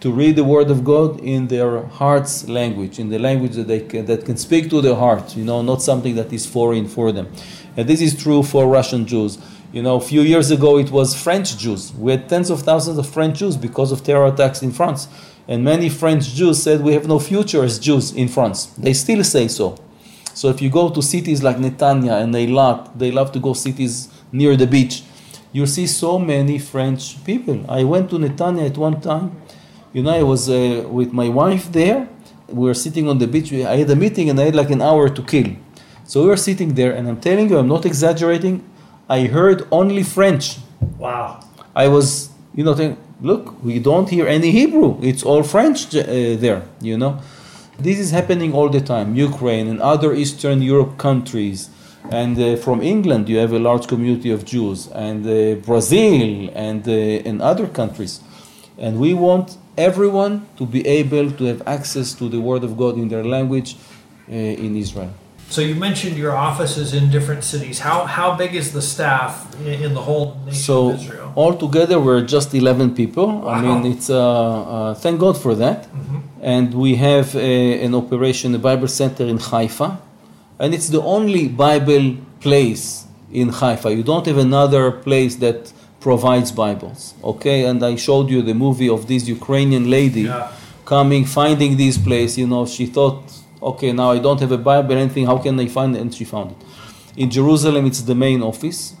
to 0.00 0.10
read 0.10 0.36
the 0.36 0.44
Word 0.44 0.70
of 0.70 0.82
God 0.82 1.20
in 1.20 1.48
their 1.48 1.82
heart's 1.84 2.48
language, 2.48 2.98
in 2.98 3.08
the 3.08 3.18
language 3.18 3.54
that 3.54 3.68
they 3.68 3.80
can, 3.80 4.06
that 4.06 4.24
can 4.24 4.36
speak 4.36 4.68
to 4.70 4.80
their 4.80 4.94
heart. 4.94 5.36
You 5.36 5.44
know, 5.44 5.62
not 5.62 5.82
something 5.82 6.16
that 6.16 6.32
is 6.32 6.46
foreign 6.46 6.88
for 6.88 7.12
them. 7.12 7.30
And 7.76 7.88
this 7.88 8.00
is 8.00 8.20
true 8.22 8.42
for 8.42 8.66
Russian 8.66 9.06
Jews. 9.06 9.38
You 9.72 9.82
know, 9.82 9.96
a 9.96 10.00
few 10.00 10.22
years 10.22 10.50
ago 10.50 10.78
it 10.78 10.90
was 10.90 11.14
French 11.14 11.56
Jews. 11.56 11.94
We 11.94 12.12
had 12.12 12.28
tens 12.28 12.50
of 12.50 12.62
thousands 12.62 12.98
of 12.98 13.08
French 13.08 13.38
Jews 13.38 13.56
because 13.56 13.92
of 13.92 14.02
terror 14.02 14.26
attacks 14.26 14.62
in 14.62 14.72
France. 14.72 15.06
And 15.50 15.64
many 15.64 15.88
French 15.88 16.32
Jews 16.32 16.62
said 16.62 16.80
we 16.80 16.94
have 16.94 17.06
no 17.08 17.18
future 17.18 17.64
as 17.64 17.78
Jews 17.78 18.12
in 18.12 18.28
France. 18.28 18.66
They 18.78 18.94
still 18.94 19.22
say 19.24 19.48
so. 19.48 19.76
So 20.32 20.48
if 20.48 20.62
you 20.62 20.70
go 20.70 20.88
to 20.88 21.02
cities 21.02 21.42
like 21.42 21.56
Netanya 21.56 22.22
and 22.22 22.32
Eilat, 22.34 22.96
they 22.96 23.10
love 23.10 23.32
to 23.32 23.40
go 23.40 23.52
cities 23.52 24.08
near 24.32 24.56
the 24.56 24.66
beach. 24.66 25.02
you 25.52 25.66
see 25.66 25.86
so 25.86 26.18
many 26.18 26.58
French 26.58 27.22
people. 27.24 27.64
I 27.68 27.82
went 27.84 28.10
to 28.10 28.16
Netanya 28.16 28.66
at 28.70 28.76
one 28.78 29.00
time. 29.00 29.32
You 29.92 30.02
know, 30.04 30.10
I 30.10 30.22
was 30.22 30.48
uh, 30.48 30.86
with 30.88 31.12
my 31.12 31.28
wife 31.28 31.72
there. 31.72 32.08
We 32.48 32.66
were 32.68 32.74
sitting 32.74 33.08
on 33.08 33.18
the 33.18 33.26
beach. 33.26 33.52
I 33.52 33.76
had 33.76 33.90
a 33.90 33.96
meeting 33.96 34.30
and 34.30 34.38
I 34.38 34.44
had 34.44 34.54
like 34.54 34.70
an 34.70 34.82
hour 34.82 35.08
to 35.08 35.22
kill. 35.22 35.48
So 36.04 36.22
we 36.22 36.28
were 36.28 36.36
sitting 36.36 36.74
there, 36.74 36.92
and 36.92 37.08
I'm 37.08 37.20
telling 37.20 37.48
you, 37.50 37.58
I'm 37.58 37.68
not 37.68 37.86
exaggerating. 37.86 38.64
I 39.08 39.26
heard 39.26 39.66
only 39.70 40.02
French. 40.02 40.58
Wow. 40.98 41.40
I 41.74 41.86
was, 41.86 42.30
you 42.54 42.64
know, 42.64 42.74
look, 43.20 43.62
we 43.62 43.78
don't 43.78 44.08
hear 44.08 44.26
any 44.26 44.50
Hebrew. 44.50 44.98
It's 45.02 45.22
all 45.22 45.42
French 45.42 45.94
uh, 45.94 46.02
there, 46.04 46.62
you 46.80 46.96
know. 46.96 47.20
This 47.78 47.98
is 47.98 48.10
happening 48.10 48.52
all 48.52 48.68
the 48.68 48.80
time. 48.80 49.16
Ukraine 49.16 49.66
and 49.68 49.80
other 49.80 50.12
Eastern 50.12 50.60
Europe 50.60 50.98
countries 50.98 51.70
and 52.08 52.38
uh, 52.38 52.56
from 52.56 52.82
England, 52.82 53.28
you 53.28 53.38
have 53.38 53.52
a 53.52 53.58
large 53.58 53.86
community 53.86 54.30
of 54.30 54.44
Jews, 54.44 54.88
and 54.88 55.24
uh, 55.26 55.54
Brazil, 55.64 56.50
and 56.54 56.86
uh, 56.88 56.90
in 56.90 57.40
other 57.40 57.66
countries. 57.66 58.20
And 58.78 58.98
we 58.98 59.14
want 59.14 59.58
everyone 59.76 60.46
to 60.56 60.66
be 60.66 60.86
able 60.86 61.30
to 61.30 61.44
have 61.44 61.62
access 61.66 62.14
to 62.14 62.28
the 62.28 62.40
Word 62.40 62.64
of 62.64 62.76
God 62.76 62.96
in 62.96 63.08
their 63.08 63.24
language 63.24 63.76
uh, 64.28 64.32
in 64.32 64.76
Israel. 64.76 65.12
So 65.50 65.60
you 65.60 65.74
mentioned 65.74 66.16
your 66.16 66.34
offices 66.48 66.94
in 66.98 67.10
different 67.10 67.42
cities. 67.52 67.76
How 67.80 67.98
how 68.18 68.28
big 68.42 68.52
is 68.54 68.68
the 68.78 68.84
staff 68.94 69.32
in, 69.60 69.74
in 69.86 69.90
the 69.98 70.04
whole 70.08 70.26
nation 70.46 70.62
so 70.70 70.76
of 70.90 71.00
Israel? 71.00 71.32
altogether, 71.36 71.96
we're 72.06 72.24
just 72.36 72.54
11 72.54 72.94
people. 72.94 73.28
I 73.48 73.60
mean, 73.60 73.80
it's 73.92 74.08
uh, 74.10 74.16
uh, 74.18 74.94
thank 74.94 75.16
God 75.26 75.36
for 75.44 75.52
that. 75.56 75.78
Mm-hmm. 75.84 76.18
And 76.54 76.66
we 76.74 76.90
have 77.08 77.28
a, 77.36 77.84
an 77.86 77.92
operation, 78.02 78.54
a 78.54 78.58
Bible 78.70 78.88
center 78.88 79.24
in 79.32 79.38
Haifa, 79.38 79.88
and 80.60 80.68
it's 80.76 80.88
the 80.88 81.02
only 81.02 81.48
Bible 81.48 82.16
place 82.40 83.06
in 83.32 83.48
Haifa. 83.48 83.88
You 83.98 84.04
don't 84.04 84.26
have 84.26 84.38
another 84.38 84.84
place 85.06 85.36
that 85.36 85.72
provides 86.00 86.50
Bibles. 86.52 87.14
Okay, 87.32 87.64
and 87.64 87.78
I 87.84 87.96
showed 87.96 88.30
you 88.30 88.40
the 88.50 88.54
movie 88.54 88.88
of 88.88 89.00
this 89.10 89.22
Ukrainian 89.28 89.90
lady 89.90 90.22
Yeah. 90.22 90.48
coming, 90.94 91.24
finding 91.40 91.76
this 91.76 91.96
place. 91.98 92.38
You 92.38 92.46
know, 92.46 92.62
she 92.66 92.86
thought, 92.86 93.20
okay, 93.62 93.92
now 93.92 94.10
I 94.10 94.18
don't 94.18 94.40
have 94.40 94.52
a 94.52 94.58
Bible, 94.58 94.96
anything. 94.96 95.26
How 95.26 95.38
can 95.38 95.58
I 95.58 95.68
find 95.68 95.96
it? 95.96 96.00
And 96.00 96.14
she 96.14 96.24
found 96.24 96.52
it. 96.52 96.56
In 97.16 97.30
Jerusalem, 97.30 97.86
it's 97.86 98.02
the 98.02 98.14
main 98.14 98.42
office, 98.42 98.94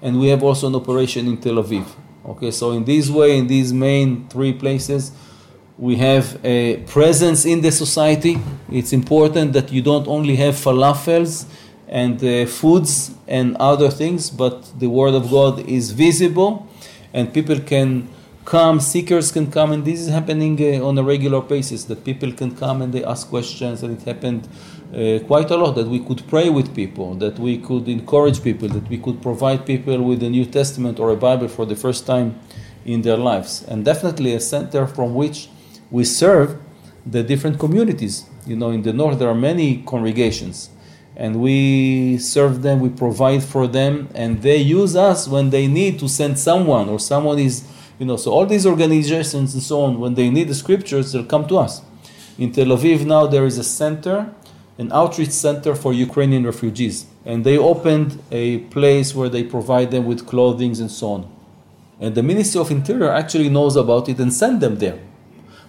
and 0.00 0.18
we 0.18 0.28
have 0.28 0.42
also 0.42 0.68
an 0.68 0.74
operation 0.74 1.26
in 1.26 1.36
Tel 1.38 1.54
Aviv. 1.54 1.86
Okay, 2.24 2.50
so 2.50 2.72
in 2.72 2.84
this 2.84 3.08
way, 3.08 3.38
in 3.38 3.46
these 3.46 3.72
main 3.72 4.28
three 4.28 4.52
places, 4.52 5.12
we 5.78 5.96
have 5.96 6.38
a 6.44 6.78
presence 6.86 7.44
in 7.44 7.60
the 7.60 7.70
society. 7.70 8.38
It's 8.70 8.92
important 8.92 9.52
that 9.52 9.72
you 9.72 9.80
don't 9.80 10.06
only 10.08 10.36
have 10.36 10.54
falafels 10.54 11.46
and 11.86 12.22
uh, 12.22 12.46
foods 12.46 13.12
and 13.26 13.56
other 13.56 13.88
things, 13.90 14.28
but 14.30 14.78
the 14.78 14.88
Word 14.88 15.14
of 15.14 15.30
God 15.30 15.60
is 15.60 15.92
visible 15.92 16.68
and 17.12 17.32
people 17.32 17.60
can 17.60 18.08
come, 18.48 18.80
seekers 18.80 19.30
can 19.30 19.50
come, 19.50 19.72
and 19.72 19.84
this 19.84 20.00
is 20.00 20.08
happening 20.08 20.58
uh, 20.58 20.82
on 20.82 20.96
a 20.96 21.02
regular 21.02 21.42
basis 21.42 21.84
that 21.84 22.02
people 22.02 22.32
can 22.32 22.56
come 22.56 22.80
and 22.80 22.94
they 22.94 23.04
ask 23.04 23.28
questions, 23.28 23.82
and 23.82 24.00
it 24.00 24.02
happened 24.06 24.48
uh, 24.48 25.18
quite 25.26 25.50
a 25.50 25.56
lot 25.56 25.72
that 25.72 25.86
we 25.86 26.00
could 26.00 26.26
pray 26.28 26.48
with 26.48 26.74
people, 26.74 27.14
that 27.16 27.38
we 27.38 27.58
could 27.58 27.86
encourage 27.88 28.42
people, 28.42 28.66
that 28.66 28.88
we 28.88 28.96
could 28.96 29.20
provide 29.20 29.66
people 29.66 30.02
with 30.02 30.22
a 30.22 30.30
New 30.30 30.46
Testament 30.46 30.98
or 30.98 31.10
a 31.10 31.16
Bible 31.16 31.46
for 31.46 31.66
the 31.66 31.76
first 31.76 32.06
time 32.06 32.40
in 32.86 33.02
their 33.02 33.18
lives, 33.18 33.64
and 33.68 33.84
definitely 33.84 34.32
a 34.32 34.40
center 34.40 34.86
from 34.86 35.14
which 35.14 35.50
we 35.90 36.02
serve 36.02 36.56
the 37.04 37.22
different 37.22 37.58
communities. 37.58 38.24
You 38.46 38.56
know, 38.56 38.70
in 38.70 38.80
the 38.80 38.94
north 38.94 39.18
there 39.18 39.28
are 39.28 39.34
many 39.34 39.82
congregations, 39.82 40.70
and 41.16 41.42
we 41.42 42.16
serve 42.16 42.62
them, 42.62 42.80
we 42.80 42.88
provide 42.88 43.42
for 43.42 43.66
them, 43.66 44.08
and 44.14 44.40
they 44.40 44.56
use 44.56 44.96
us 44.96 45.28
when 45.28 45.50
they 45.50 45.66
need 45.66 45.98
to 45.98 46.08
send 46.08 46.38
someone 46.38 46.88
or 46.88 46.98
someone 46.98 47.38
is, 47.38 47.64
you 47.98 48.06
know, 48.06 48.16
so 48.16 48.32
all 48.32 48.46
these 48.46 48.66
organizations 48.66 49.54
and 49.54 49.62
so 49.62 49.82
on, 49.82 49.98
when 50.00 50.14
they 50.14 50.30
need 50.30 50.48
the 50.48 50.54
scriptures, 50.54 51.12
they'll 51.12 51.24
come 51.24 51.46
to 51.48 51.56
us. 51.58 51.82
In 52.38 52.52
Tel 52.52 52.66
Aviv 52.66 53.04
now 53.04 53.26
there 53.26 53.44
is 53.44 53.58
a 53.58 53.64
center, 53.64 54.32
an 54.78 54.92
outreach 54.92 55.30
center 55.30 55.74
for 55.74 55.92
Ukrainian 55.92 56.44
refugees, 56.46 57.06
and 57.24 57.44
they 57.44 57.58
opened 57.58 58.22
a 58.30 58.58
place 58.74 59.14
where 59.14 59.28
they 59.28 59.42
provide 59.42 59.90
them 59.90 60.06
with 60.06 60.26
clothing 60.26 60.78
and 60.80 60.90
so 60.90 61.08
on. 61.08 61.32
And 62.00 62.14
the 62.14 62.22
Ministry 62.22 62.60
of 62.60 62.70
Interior 62.70 63.10
actually 63.10 63.48
knows 63.48 63.74
about 63.74 64.08
it 64.08 64.20
and 64.20 64.32
sent 64.32 64.60
them 64.60 64.76
there. 64.78 65.00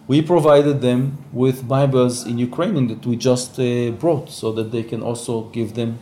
We 0.07 0.21
provided 0.21 0.81
them 0.81 1.17
with 1.33 1.67
Bibles 1.67 2.25
in 2.27 2.37
Ukrainian 2.37 2.87
that 2.87 3.05
we 3.05 3.15
just 3.15 3.59
uh, 3.59 3.91
brought 3.91 4.29
so 4.29 4.51
that 4.51 4.71
they 4.71 4.83
can 4.83 5.01
also 5.01 5.43
give 5.49 5.73
them 5.73 5.97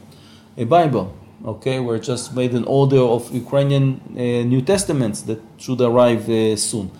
a 0.58 0.66
Bible. 0.66 1.14
Okay, 1.46 1.80
we 1.80 2.00
just 2.00 2.36
made 2.36 2.54
an 2.54 2.64
order 2.66 3.02
of 3.02 3.32
Ukrainian 3.34 4.02
uh, 4.12 4.44
New 4.54 4.62
Testaments 4.62 5.22
that 5.24 5.40
should 5.58 5.82
arrive 5.82 6.30
uh, 6.30 6.56
soon. 6.56 6.92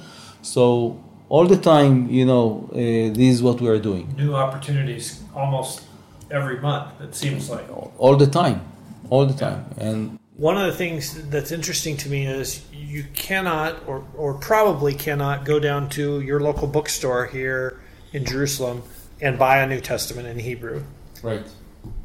So 0.42 1.02
all 1.30 1.46
the 1.48 1.58
time, 1.58 2.10
you 2.10 2.26
know, 2.26 2.70
uh, 2.72 2.76
this 2.76 3.36
is 3.36 3.44
what 3.44 3.60
we 3.60 3.68
are 3.68 3.80
doing. 3.80 4.14
New 4.16 4.36
opportunities 4.36 5.22
almost 5.36 5.84
every 6.30 6.60
month. 6.60 7.02
It 7.02 7.16
seems 7.16 7.50
like. 7.50 7.66
All 7.98 8.16
the 8.16 8.28
time, 8.28 8.62
all 9.10 9.26
the 9.26 9.34
time, 9.34 9.66
and 9.78 10.20
One 10.38 10.56
of 10.56 10.68
the 10.68 10.78
things 10.78 11.28
that's 11.30 11.52
interesting 11.52 11.98
to 11.98 12.10
me 12.10 12.28
is 12.28 12.64
you 12.72 13.06
cannot, 13.16 13.88
or, 13.88 14.06
or 14.16 14.36
probably 14.36 14.94
cannot, 14.94 15.46
go 15.46 15.60
down 15.60 15.90
to 15.90 16.22
your 16.22 16.40
local 16.40 16.68
bookstore 16.68 17.26
here 17.26 17.82
in 18.14 18.24
Jerusalem 18.24 18.84
and 19.20 19.40
buy 19.40 19.58
a 19.64 19.68
New 19.68 19.82
Testament 19.82 20.28
in 20.28 20.38
Hebrew. 20.38 20.84
right. 21.24 21.44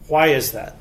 Why 0.08 0.28
is 0.28 0.52
that? 0.52 0.76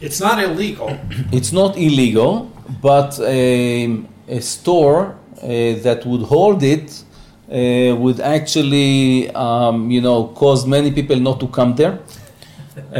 It's 0.00 0.20
not 0.20 0.42
illegal. 0.42 0.98
It's 1.30 1.52
not 1.52 1.76
illegal, 1.76 2.50
but 2.80 3.18
um, 3.20 4.08
a 4.26 4.40
store 4.40 5.16
uh, 5.42 5.46
that 5.82 6.04
would 6.06 6.22
hold 6.22 6.62
it 6.62 7.04
uh, 7.50 7.94
would 7.96 8.20
actually, 8.20 9.28
um, 9.34 9.90
you 9.90 10.00
know, 10.00 10.28
cause 10.28 10.66
many 10.66 10.90
people 10.90 11.16
not 11.16 11.38
to 11.40 11.48
come 11.48 11.74
there. 11.74 11.98
Uh, 12.92 12.96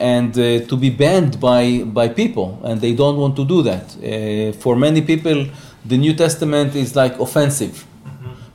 and 0.00 0.38
uh, 0.38 0.60
to 0.66 0.76
be 0.76 0.88
banned 0.88 1.38
by, 1.38 1.82
by 1.84 2.08
people, 2.08 2.58
and 2.64 2.80
they 2.80 2.94
don't 2.94 3.18
want 3.18 3.36
to 3.36 3.44
do 3.44 3.60
that. 3.60 3.84
Uh, 3.96 4.52
for 4.58 4.76
many 4.76 5.02
people, 5.02 5.46
the 5.84 5.98
New 5.98 6.14
Testament 6.14 6.74
is 6.74 6.96
like 6.96 7.18
offensive 7.18 7.84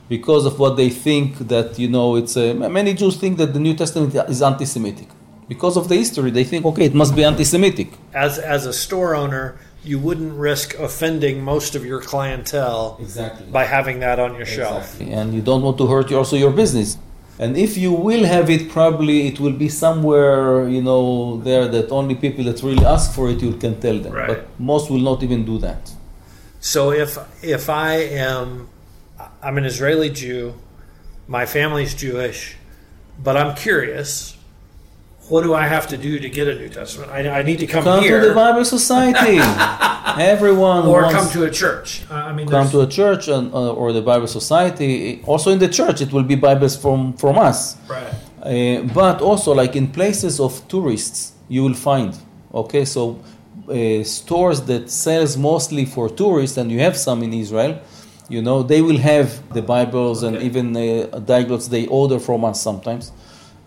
because 0.08 0.44
of 0.44 0.58
what 0.58 0.76
they 0.76 0.90
think 0.90 1.38
that 1.38 1.78
you 1.78 1.88
know. 1.88 2.16
It's 2.16 2.36
uh, 2.36 2.54
many 2.54 2.94
Jews 2.94 3.16
think 3.16 3.36
that 3.38 3.52
the 3.52 3.60
New 3.60 3.74
Testament 3.74 4.14
is 4.28 4.42
anti-Semitic 4.42 5.08
because 5.48 5.76
of 5.76 5.88
the 5.88 5.96
history. 5.96 6.30
They 6.30 6.44
think, 6.44 6.64
okay, 6.64 6.84
it 6.84 6.94
must 6.94 7.14
be 7.14 7.24
anti-Semitic. 7.24 7.88
As, 8.14 8.38
as 8.38 8.66
a 8.66 8.72
store 8.72 9.14
owner, 9.14 9.58
you 9.84 9.98
wouldn't 9.98 10.34
risk 10.34 10.74
offending 10.78 11.42
most 11.42 11.74
of 11.74 11.84
your 11.84 12.00
clientele 12.00 12.96
Exactly. 13.00 13.46
by 13.46 13.64
having 13.64 14.00
that 14.00 14.18
on 14.18 14.34
your 14.34 14.46
shelf. 14.46 15.00
and 15.00 15.32
you 15.32 15.40
don't 15.40 15.62
want 15.62 15.78
to 15.78 15.86
hurt 15.86 16.10
also 16.12 16.36
your 16.36 16.52
business. 16.52 16.98
And 17.38 17.56
if 17.56 17.76
you 17.76 17.92
will 17.92 18.24
have 18.24 18.48
it, 18.48 18.70
probably 18.70 19.28
it 19.28 19.38
will 19.38 19.52
be 19.52 19.68
somewhere 19.68 20.66
you 20.68 20.80
know 20.80 21.38
there 21.42 21.68
that 21.68 21.92
only 21.92 22.14
people 22.14 22.44
that 22.44 22.62
really 22.62 22.84
ask 22.84 23.12
for 23.12 23.28
it 23.28 23.42
you 23.42 23.52
can 23.52 23.78
tell 23.78 23.98
them. 23.98 24.12
Right. 24.14 24.28
But 24.28 24.48
most 24.58 24.90
will 24.90 25.00
not 25.10 25.22
even 25.22 25.44
do 25.44 25.58
that. 25.58 25.92
So 26.60 26.92
if 26.92 27.18
if 27.42 27.68
I 27.68 27.92
am 28.28 28.68
I'm 29.42 29.58
an 29.58 29.66
Israeli 29.66 30.10
Jew, 30.10 30.54
my 31.28 31.44
family's 31.46 31.94
Jewish, 31.94 32.56
but 33.22 33.36
I'm 33.36 33.54
curious. 33.54 34.35
What 35.28 35.42
do 35.42 35.54
I 35.54 35.66
have 35.66 35.88
to 35.88 35.96
do 35.96 36.18
to 36.20 36.28
get 36.28 36.46
a 36.46 36.54
New 36.54 36.68
Testament? 36.68 37.10
I, 37.10 37.40
I 37.40 37.42
need 37.42 37.58
to 37.58 37.66
come, 37.66 37.82
here. 37.84 37.92
Come 37.92 38.04
here 38.04 38.20
to 38.20 38.28
the 38.28 38.34
Bible 38.34 38.64
Society. 38.64 39.38
Everyone 40.22 40.86
or 40.86 41.02
wants 41.02 41.14
come 41.14 41.28
to 41.30 41.44
a 41.44 41.50
church. 41.50 42.08
I 42.10 42.32
mean, 42.32 42.48
come 42.48 42.70
to 42.70 42.80
a 42.82 42.86
church 42.86 43.26
and, 43.28 43.52
uh, 43.52 43.72
or 43.72 43.92
the 43.92 44.02
Bible 44.02 44.28
Society. 44.28 45.20
Also 45.26 45.50
in 45.50 45.58
the 45.58 45.68
church, 45.68 46.00
it 46.00 46.12
will 46.12 46.22
be 46.22 46.36
Bibles 46.36 46.76
from 46.76 47.12
from 47.14 47.38
us. 47.38 47.76
right. 47.88 48.14
Uh, 48.46 48.82
but 48.94 49.20
also 49.20 49.52
like 49.52 49.74
in 49.74 49.88
places 49.88 50.38
of 50.38 50.52
tourists 50.68 51.32
you 51.48 51.64
will 51.64 51.74
find 51.74 52.16
okay 52.54 52.84
so 52.84 53.18
uh, 53.68 54.04
stores 54.04 54.60
that 54.60 54.88
sells 54.88 55.36
mostly 55.36 55.84
for 55.84 56.08
tourists 56.08 56.56
and 56.56 56.70
you 56.70 56.78
have 56.78 56.96
some 56.96 57.24
in 57.24 57.32
israel 57.32 57.76
you 58.28 58.40
know 58.40 58.62
they 58.62 58.80
will 58.82 58.98
have 58.98 59.28
the 59.52 59.60
bibles 59.60 60.22
and 60.22 60.36
even 60.42 60.76
uh, 60.76 61.18
diagnostics 61.18 61.66
they 61.66 61.88
order 61.88 62.20
from 62.20 62.44
us 62.44 62.62
sometimes 62.62 63.10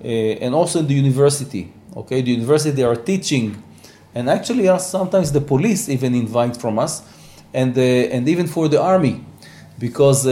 and 0.01 0.55
also 0.55 0.79
in 0.79 0.87
the 0.87 0.93
university 0.93 1.71
okay 1.95 2.21
the 2.21 2.31
university 2.31 2.71
they 2.71 2.83
are 2.83 2.95
teaching 2.95 3.61
and 4.15 4.29
actually 4.29 4.67
are 4.67 4.79
sometimes 4.79 5.31
the 5.31 5.41
police 5.41 5.89
even 5.89 6.15
invite 6.15 6.57
from 6.57 6.79
us 6.79 7.03
and 7.53 7.77
uh, 7.77 7.81
and 7.81 8.27
even 8.27 8.47
for 8.47 8.67
the 8.67 8.81
army 8.81 9.23
because 9.79 10.27
uh, 10.27 10.31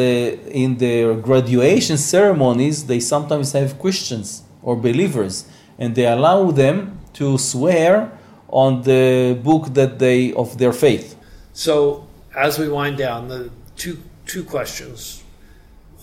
in 0.52 0.78
their 0.78 1.16
graduation 1.16 1.98
ceremonies 1.98 2.86
they 2.86 3.00
sometimes 3.00 3.54
have 3.54 3.80
Christians 3.80 4.44
or 4.62 4.76
believers 4.76 5.46
and 5.80 5.96
they 5.96 6.06
allow 6.06 6.52
them 6.52 7.00
to 7.14 7.38
swear 7.38 8.12
on 8.50 8.82
the 8.84 9.40
book 9.44 9.74
that 9.74 10.00
they 10.00 10.34
of 10.34 10.58
their 10.58 10.74
faith. 10.74 11.16
So 11.54 12.08
as 12.36 12.60
we 12.60 12.70
wind 12.70 12.98
down, 12.98 13.28
the 13.30 13.50
two 13.76 13.98
two 14.26 14.44
questions. 14.44 15.24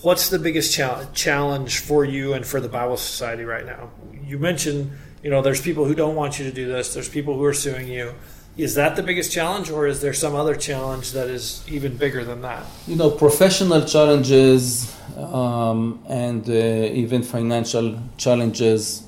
What's 0.01 0.29
the 0.29 0.39
biggest 0.39 0.73
challenge 1.13 1.79
for 1.79 2.03
you 2.03 2.33
and 2.33 2.45
for 2.45 2.59
the 2.59 2.67
Bible 2.67 2.97
Society 2.97 3.43
right 3.43 3.65
now? 3.65 3.91
You 4.27 4.37
mentioned, 4.37 4.91
you 5.23 5.29
know, 5.29 5.41
there's 5.41 5.61
people 5.61 5.85
who 5.85 5.95
don't 5.95 6.15
want 6.15 6.37
you 6.37 6.45
to 6.45 6.51
do 6.51 6.67
this. 6.67 6.93
There's 6.93 7.09
people 7.09 7.35
who 7.35 7.43
are 7.45 7.53
suing 7.53 7.87
you. 7.87 8.13
Is 8.57 8.75
that 8.75 8.95
the 8.95 9.03
biggest 9.03 9.31
challenge, 9.31 9.69
or 9.69 9.87
is 9.87 10.01
there 10.01 10.13
some 10.13 10.35
other 10.35 10.55
challenge 10.55 11.11
that 11.11 11.27
is 11.27 11.63
even 11.67 11.97
bigger 11.97 12.23
than 12.23 12.41
that? 12.41 12.65
You 12.87 12.95
know, 12.95 13.09
professional 13.09 13.83
challenges 13.83 14.95
um, 15.17 16.03
and 16.07 16.47
uh, 16.47 16.53
even 16.53 17.23
financial 17.23 17.99
challenges. 18.17 19.03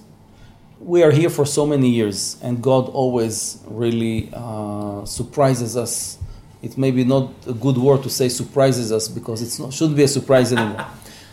We 0.80 1.04
are 1.04 1.12
here 1.12 1.30
for 1.30 1.46
so 1.46 1.66
many 1.66 1.90
years, 1.90 2.38
and 2.42 2.62
God 2.62 2.90
always 2.90 3.62
really 3.68 4.30
uh, 4.34 5.06
surprises 5.06 5.78
us. 5.78 6.17
It 6.62 6.78
may 6.78 6.92
be 6.92 7.04
not 7.04 7.32
a 7.48 7.54
good 7.54 7.78
word 7.78 8.04
to 8.04 8.10
say 8.10 8.30
surprises 8.30 8.92
us 8.92 9.08
because 9.08 9.42
it 9.42 9.74
shouldn't 9.74 9.98
be 9.98 10.04
a 10.04 10.08
surprise 10.08 10.52
anymore. 10.52 10.86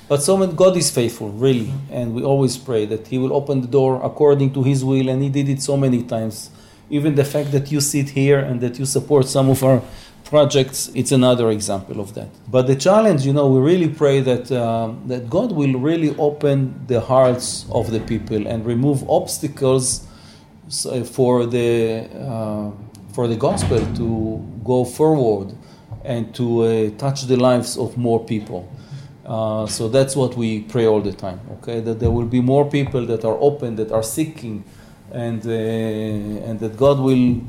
But 0.06 0.22
so 0.22 0.36
many, 0.36 0.52
God 0.52 0.76
is 0.76 0.90
faithful, 0.90 1.30
really, 1.30 1.72
and 1.90 2.14
we 2.14 2.22
always 2.22 2.58
pray 2.58 2.84
that 2.86 3.06
He 3.06 3.16
will 3.16 3.32
open 3.32 3.62
the 3.62 3.66
door 3.66 4.00
according 4.04 4.52
to 4.52 4.62
His 4.62 4.84
will, 4.84 5.08
and 5.08 5.22
He 5.22 5.30
did 5.30 5.48
it 5.48 5.62
so 5.62 5.76
many 5.76 6.02
times 6.02 6.50
even 6.90 7.14
the 7.14 7.24
fact 7.24 7.52
that 7.52 7.72
you 7.72 7.80
sit 7.80 8.10
here 8.10 8.38
and 8.38 8.60
that 8.60 8.78
you 8.78 8.84
support 8.84 9.26
some 9.26 9.48
of 9.48 9.62
our 9.64 9.82
projects, 10.24 10.90
it's 10.94 11.12
another 11.12 11.50
example 11.50 12.00
of 12.00 12.14
that. 12.14 12.28
But 12.50 12.66
the 12.66 12.76
challenge, 12.76 13.24
you 13.26 13.32
know, 13.32 13.48
we 13.48 13.60
really 13.60 13.88
pray 13.88 14.20
that 14.20 14.50
um, 14.52 15.02
that 15.06 15.30
God 15.30 15.52
will 15.52 15.74
really 15.78 16.16
open 16.16 16.86
the 16.86 17.00
hearts 17.00 17.66
of 17.70 17.90
the 17.90 18.00
people 18.00 18.46
and 18.46 18.64
remove 18.64 19.08
obstacles 19.08 20.06
for 21.16 21.46
the 21.46 22.08
uh, 22.14 22.70
for 23.14 23.28
the 23.28 23.36
gospel 23.36 23.78
to 23.94 24.44
go 24.64 24.84
forward 24.84 25.54
and 26.04 26.34
to 26.34 26.62
uh, 26.62 26.90
touch 26.98 27.22
the 27.22 27.36
lives 27.36 27.78
of 27.78 27.96
more 27.96 28.22
people. 28.24 28.68
Uh, 29.24 29.66
so 29.66 29.88
that's 29.88 30.14
what 30.16 30.36
we 30.36 30.60
pray 30.62 30.86
all 30.86 31.00
the 31.00 31.12
time. 31.12 31.40
Okay, 31.52 31.80
that 31.80 32.00
there 32.00 32.10
will 32.10 32.26
be 32.26 32.40
more 32.40 32.68
people 32.68 33.06
that 33.06 33.24
are 33.24 33.38
open, 33.40 33.76
that 33.76 33.92
are 33.92 34.02
seeking 34.02 34.64
and, 35.12 35.46
uh, 35.46 36.48
and 36.48 36.58
that 36.60 36.76
God 36.76 36.98
will 36.98 37.40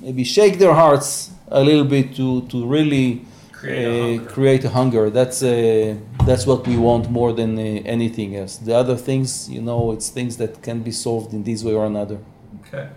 maybe 0.00 0.24
shake 0.24 0.58
their 0.58 0.74
hearts 0.74 1.30
a 1.48 1.62
little 1.62 1.84
bit 1.84 2.14
to, 2.16 2.42
to 2.48 2.66
really 2.66 3.24
create 3.52 3.86
a, 3.86 4.22
uh, 4.22 4.26
create 4.26 4.64
a 4.64 4.68
hunger. 4.68 5.10
That's, 5.10 5.42
uh, 5.42 5.96
that's 6.26 6.44
what 6.44 6.66
we 6.66 6.76
want 6.76 7.08
more 7.08 7.32
than 7.32 7.56
uh, 7.56 7.62
anything 7.86 8.36
else. 8.36 8.58
The 8.58 8.74
other 8.74 8.96
things, 8.96 9.48
you 9.48 9.62
know, 9.62 9.92
it's 9.92 10.10
things 10.10 10.36
that 10.38 10.60
can 10.60 10.80
be 10.80 10.90
solved 10.90 11.32
in 11.32 11.44
this 11.44 11.62
way 11.62 11.72
or 11.72 11.86
another. 11.86 12.18
Okay. 12.66 12.88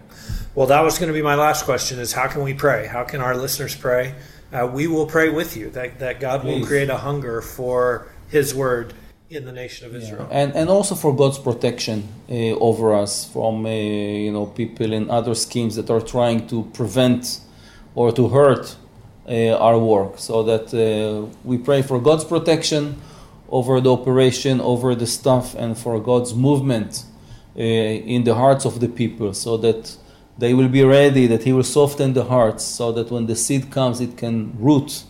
Well, 0.55 0.67
that 0.67 0.81
was 0.81 0.97
going 0.97 1.07
to 1.07 1.13
be 1.13 1.21
my 1.21 1.35
last 1.35 1.65
question: 1.65 1.99
is 1.99 2.13
how 2.13 2.27
can 2.27 2.43
we 2.43 2.53
pray? 2.53 2.87
How 2.87 3.03
can 3.03 3.21
our 3.21 3.35
listeners 3.35 3.75
pray? 3.75 4.15
Uh, 4.51 4.69
we 4.71 4.87
will 4.87 5.05
pray 5.05 5.29
with 5.29 5.55
you 5.55 5.69
that, 5.71 5.99
that 5.99 6.19
God 6.19 6.41
Please. 6.41 6.61
will 6.61 6.67
create 6.67 6.89
a 6.89 6.97
hunger 6.97 7.41
for 7.41 8.07
His 8.29 8.55
Word 8.55 8.93
in 9.29 9.45
the 9.45 9.51
nation 9.51 9.85
of 9.87 9.95
Israel. 9.95 10.27
Yeah. 10.29 10.39
And, 10.39 10.55
and 10.55 10.69
also 10.69 10.95
for 10.95 11.15
God's 11.15 11.37
protection 11.37 12.07
uh, 12.29 12.33
over 12.67 12.95
us 12.95 13.25
from 13.25 13.65
uh, 13.65 13.69
you 13.69 14.31
know 14.31 14.47
people 14.47 14.91
in 14.91 15.09
other 15.09 15.35
schemes 15.35 15.75
that 15.75 15.89
are 15.89 16.01
trying 16.01 16.47
to 16.47 16.63
prevent 16.73 17.41
or 17.93 18.11
to 18.11 18.27
hurt 18.27 18.75
uh, 19.27 19.55
our 19.57 19.77
work. 19.77 20.17
So 20.17 20.43
that 20.43 20.73
uh, 20.73 21.27
we 21.43 21.57
pray 21.59 21.81
for 21.83 21.99
God's 21.99 22.25
protection 22.25 22.99
over 23.49 23.79
the 23.81 23.91
operation, 23.91 24.61
over 24.61 24.95
the 24.95 25.07
stuff, 25.07 25.55
and 25.55 25.77
for 25.77 25.99
God's 25.99 26.33
movement 26.33 27.03
uh, 27.55 27.61
in 27.61 28.23
the 28.23 28.35
hearts 28.35 28.65
of 28.65 28.79
the 28.79 28.87
people, 28.87 29.33
so 29.33 29.57
that 29.57 29.95
they 30.39 30.54
will 30.54 30.69
be 30.69 30.84
ready, 30.84 31.28
that 31.28 31.43
He 31.43 31.54
will 31.54 31.63
soften 31.63 32.13
the 32.13 32.23
hearts, 32.23 32.63
so 32.63 32.91
that 32.93 33.12
when 33.12 33.25
the 33.25 33.36
seed 33.36 33.69
comes, 33.69 33.99
it 33.99 34.17
can 34.17 34.58
root 34.58 35.04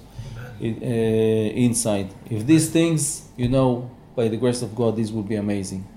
uh, 0.62 0.66
inside. 0.66 2.10
If 2.30 2.46
these 2.46 2.70
things, 2.70 3.30
you 3.38 3.48
know, 3.48 3.90
by 4.16 4.28
the 4.28 4.38
grace 4.38 4.62
of 4.62 4.76
God, 4.76 4.98
this 4.98 5.12
will 5.12 5.24
be 5.24 5.36
amazing. 5.36 5.88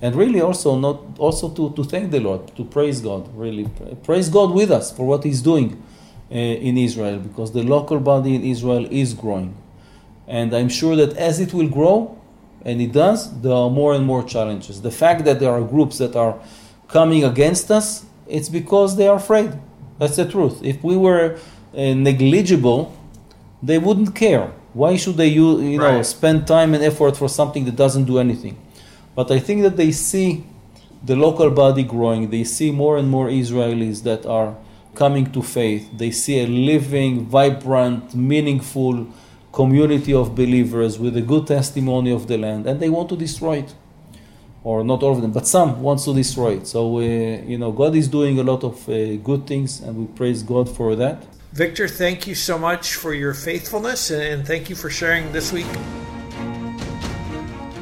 And 0.00 0.14
really, 0.14 0.40
also 0.40 0.76
not 0.76 1.18
also 1.18 1.48
to, 1.50 1.72
to 1.74 1.84
thank 1.84 2.10
the 2.10 2.20
Lord, 2.20 2.54
to 2.56 2.64
praise 2.64 3.00
God, 3.00 3.22
really 3.36 3.66
praise 4.02 4.28
God 4.28 4.52
with 4.52 4.70
us 4.70 4.92
for 4.96 5.06
what 5.06 5.24
He's 5.24 5.40
doing 5.40 5.82
uh, 6.30 6.34
in 6.34 6.76
Israel, 6.76 7.18
because 7.18 7.52
the 7.52 7.62
local 7.62 7.98
body 7.98 8.34
in 8.34 8.44
Israel 8.44 8.86
is 8.90 9.14
growing, 9.14 9.54
and 10.26 10.52
I'm 10.54 10.68
sure 10.68 10.96
that 10.96 11.16
as 11.16 11.40
it 11.40 11.54
will 11.54 11.68
grow, 11.68 12.18
and 12.64 12.80
it 12.80 12.92
does, 12.92 13.40
there 13.42 13.52
are 13.52 13.70
more 13.70 13.94
and 13.94 14.04
more 14.04 14.22
challenges. 14.22 14.82
The 14.82 14.90
fact 14.90 15.24
that 15.24 15.40
there 15.40 15.50
are 15.50 15.62
groups 15.62 15.98
that 15.98 16.14
are 16.14 16.38
coming 16.88 17.24
against 17.24 17.70
us, 17.70 18.04
it's 18.26 18.48
because 18.48 18.96
they 18.96 19.08
are 19.08 19.16
afraid. 19.16 19.52
That's 19.98 20.16
the 20.16 20.28
truth. 20.28 20.62
If 20.62 20.82
we 20.82 20.96
were 20.96 21.38
uh, 21.74 21.94
negligible, 21.94 22.96
they 23.62 23.78
wouldn't 23.78 24.14
care. 24.14 24.52
Why 24.74 24.96
should 24.96 25.16
they 25.16 25.28
you, 25.28 25.60
you 25.60 25.78
know 25.78 26.02
spend 26.02 26.46
time 26.46 26.74
and 26.74 26.82
effort 26.82 27.16
for 27.16 27.28
something 27.28 27.64
that 27.66 27.76
doesn't 27.76 28.04
do 28.04 28.18
anything? 28.18 28.56
But 29.14 29.30
I 29.30 29.38
think 29.38 29.62
that 29.62 29.76
they 29.76 29.92
see 29.92 30.44
the 31.04 31.16
local 31.16 31.50
body 31.50 31.82
growing. 31.82 32.30
They 32.30 32.44
see 32.44 32.70
more 32.70 32.96
and 32.96 33.10
more 33.10 33.28
Israelis 33.28 34.02
that 34.04 34.24
are 34.24 34.56
coming 34.94 35.30
to 35.32 35.42
faith. 35.42 35.90
They 35.96 36.10
see 36.10 36.42
a 36.42 36.46
living, 36.46 37.26
vibrant, 37.26 38.14
meaningful 38.14 39.06
community 39.52 40.14
of 40.14 40.34
believers 40.34 40.98
with 40.98 41.16
a 41.16 41.22
good 41.22 41.46
testimony 41.46 42.10
of 42.10 42.26
the 42.26 42.38
land, 42.38 42.66
and 42.66 42.80
they 42.80 42.88
want 42.88 43.08
to 43.10 43.16
destroy 43.16 43.58
it. 43.58 43.74
Or 44.64 44.84
not 44.84 45.02
all 45.02 45.12
of 45.12 45.22
them, 45.22 45.32
but 45.32 45.46
some 45.46 45.82
wants 45.82 46.04
to 46.04 46.14
destroy 46.14 46.52
it. 46.58 46.66
So 46.66 46.98
uh, 46.98 47.00
you 47.00 47.58
know, 47.58 47.72
God 47.72 47.96
is 47.96 48.08
doing 48.08 48.38
a 48.38 48.44
lot 48.44 48.62
of 48.62 48.88
uh, 48.88 49.16
good 49.16 49.46
things, 49.46 49.80
and 49.80 49.96
we 49.96 50.06
praise 50.06 50.42
God 50.42 50.68
for 50.68 50.94
that. 50.96 51.24
Victor, 51.52 51.86
thank 51.86 52.26
you 52.26 52.34
so 52.34 52.58
much 52.58 52.94
for 52.94 53.12
your 53.12 53.34
faithfulness 53.34 54.10
and 54.10 54.46
thank 54.46 54.70
you 54.70 54.74
for 54.74 54.88
sharing 54.88 55.30
this 55.32 55.52
week. 55.52 55.66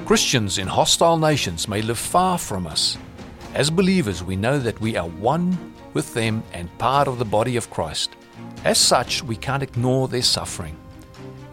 Christians 0.05 0.59
in 0.59 0.67
hostile 0.67 1.17
nations 1.17 1.69
may 1.69 1.81
live 1.81 1.97
far 1.97 2.37
from 2.37 2.67
us. 2.67 2.99
As 3.55 3.71
believers, 3.71 4.25
we 4.25 4.35
know 4.35 4.59
that 4.59 4.81
we 4.81 4.97
are 4.97 5.07
one 5.07 5.57
with 5.95 6.13
them 6.15 6.43
and 6.53 6.77
part 6.79 7.07
of 7.07 7.21
the 7.21 7.25
body 7.25 7.57
of 7.57 7.71
Christ. 7.71 8.11
As 8.65 8.77
such, 8.77 9.23
we 9.23 9.37
can't 9.37 9.63
ignore 9.63 10.09
their 10.09 10.23
suffering. 10.23 10.77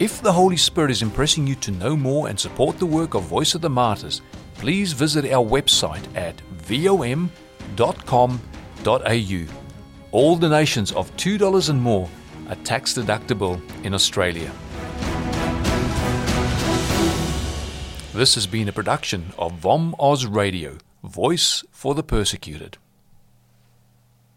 If 0.00 0.20
the 0.20 0.32
Holy 0.32 0.56
Spirit 0.56 0.90
is 0.90 1.02
impressing 1.02 1.46
you 1.46 1.54
to 1.54 1.70
know 1.70 1.96
more 1.96 2.28
and 2.28 2.38
support 2.38 2.80
the 2.80 2.86
work 2.86 3.14
of 3.14 3.22
Voice 3.22 3.54
of 3.54 3.60
the 3.60 3.70
Martyrs, 3.70 4.22
please 4.58 4.92
visit 4.92 5.24
our 5.32 5.44
website 5.44 6.04
at 6.16 6.40
vom.com.au. 6.52 7.28
All 10.10 10.36
donations 10.36 10.92
of 10.92 11.16
$2 11.16 11.70
and 11.70 11.80
more 11.80 12.08
are 12.48 12.56
tax 12.56 12.94
deductible 12.94 13.60
in 13.84 13.94
Australia. 13.94 14.52
This 18.12 18.34
has 18.34 18.46
been 18.46 18.68
a 18.68 18.72
production 18.72 19.32
of 19.38 19.52
VOM 19.52 19.94
Oz 19.98 20.26
Radio, 20.26 20.78
Voice 21.04 21.62
for 21.70 21.94
the 21.94 22.02
Persecuted. 22.02 22.78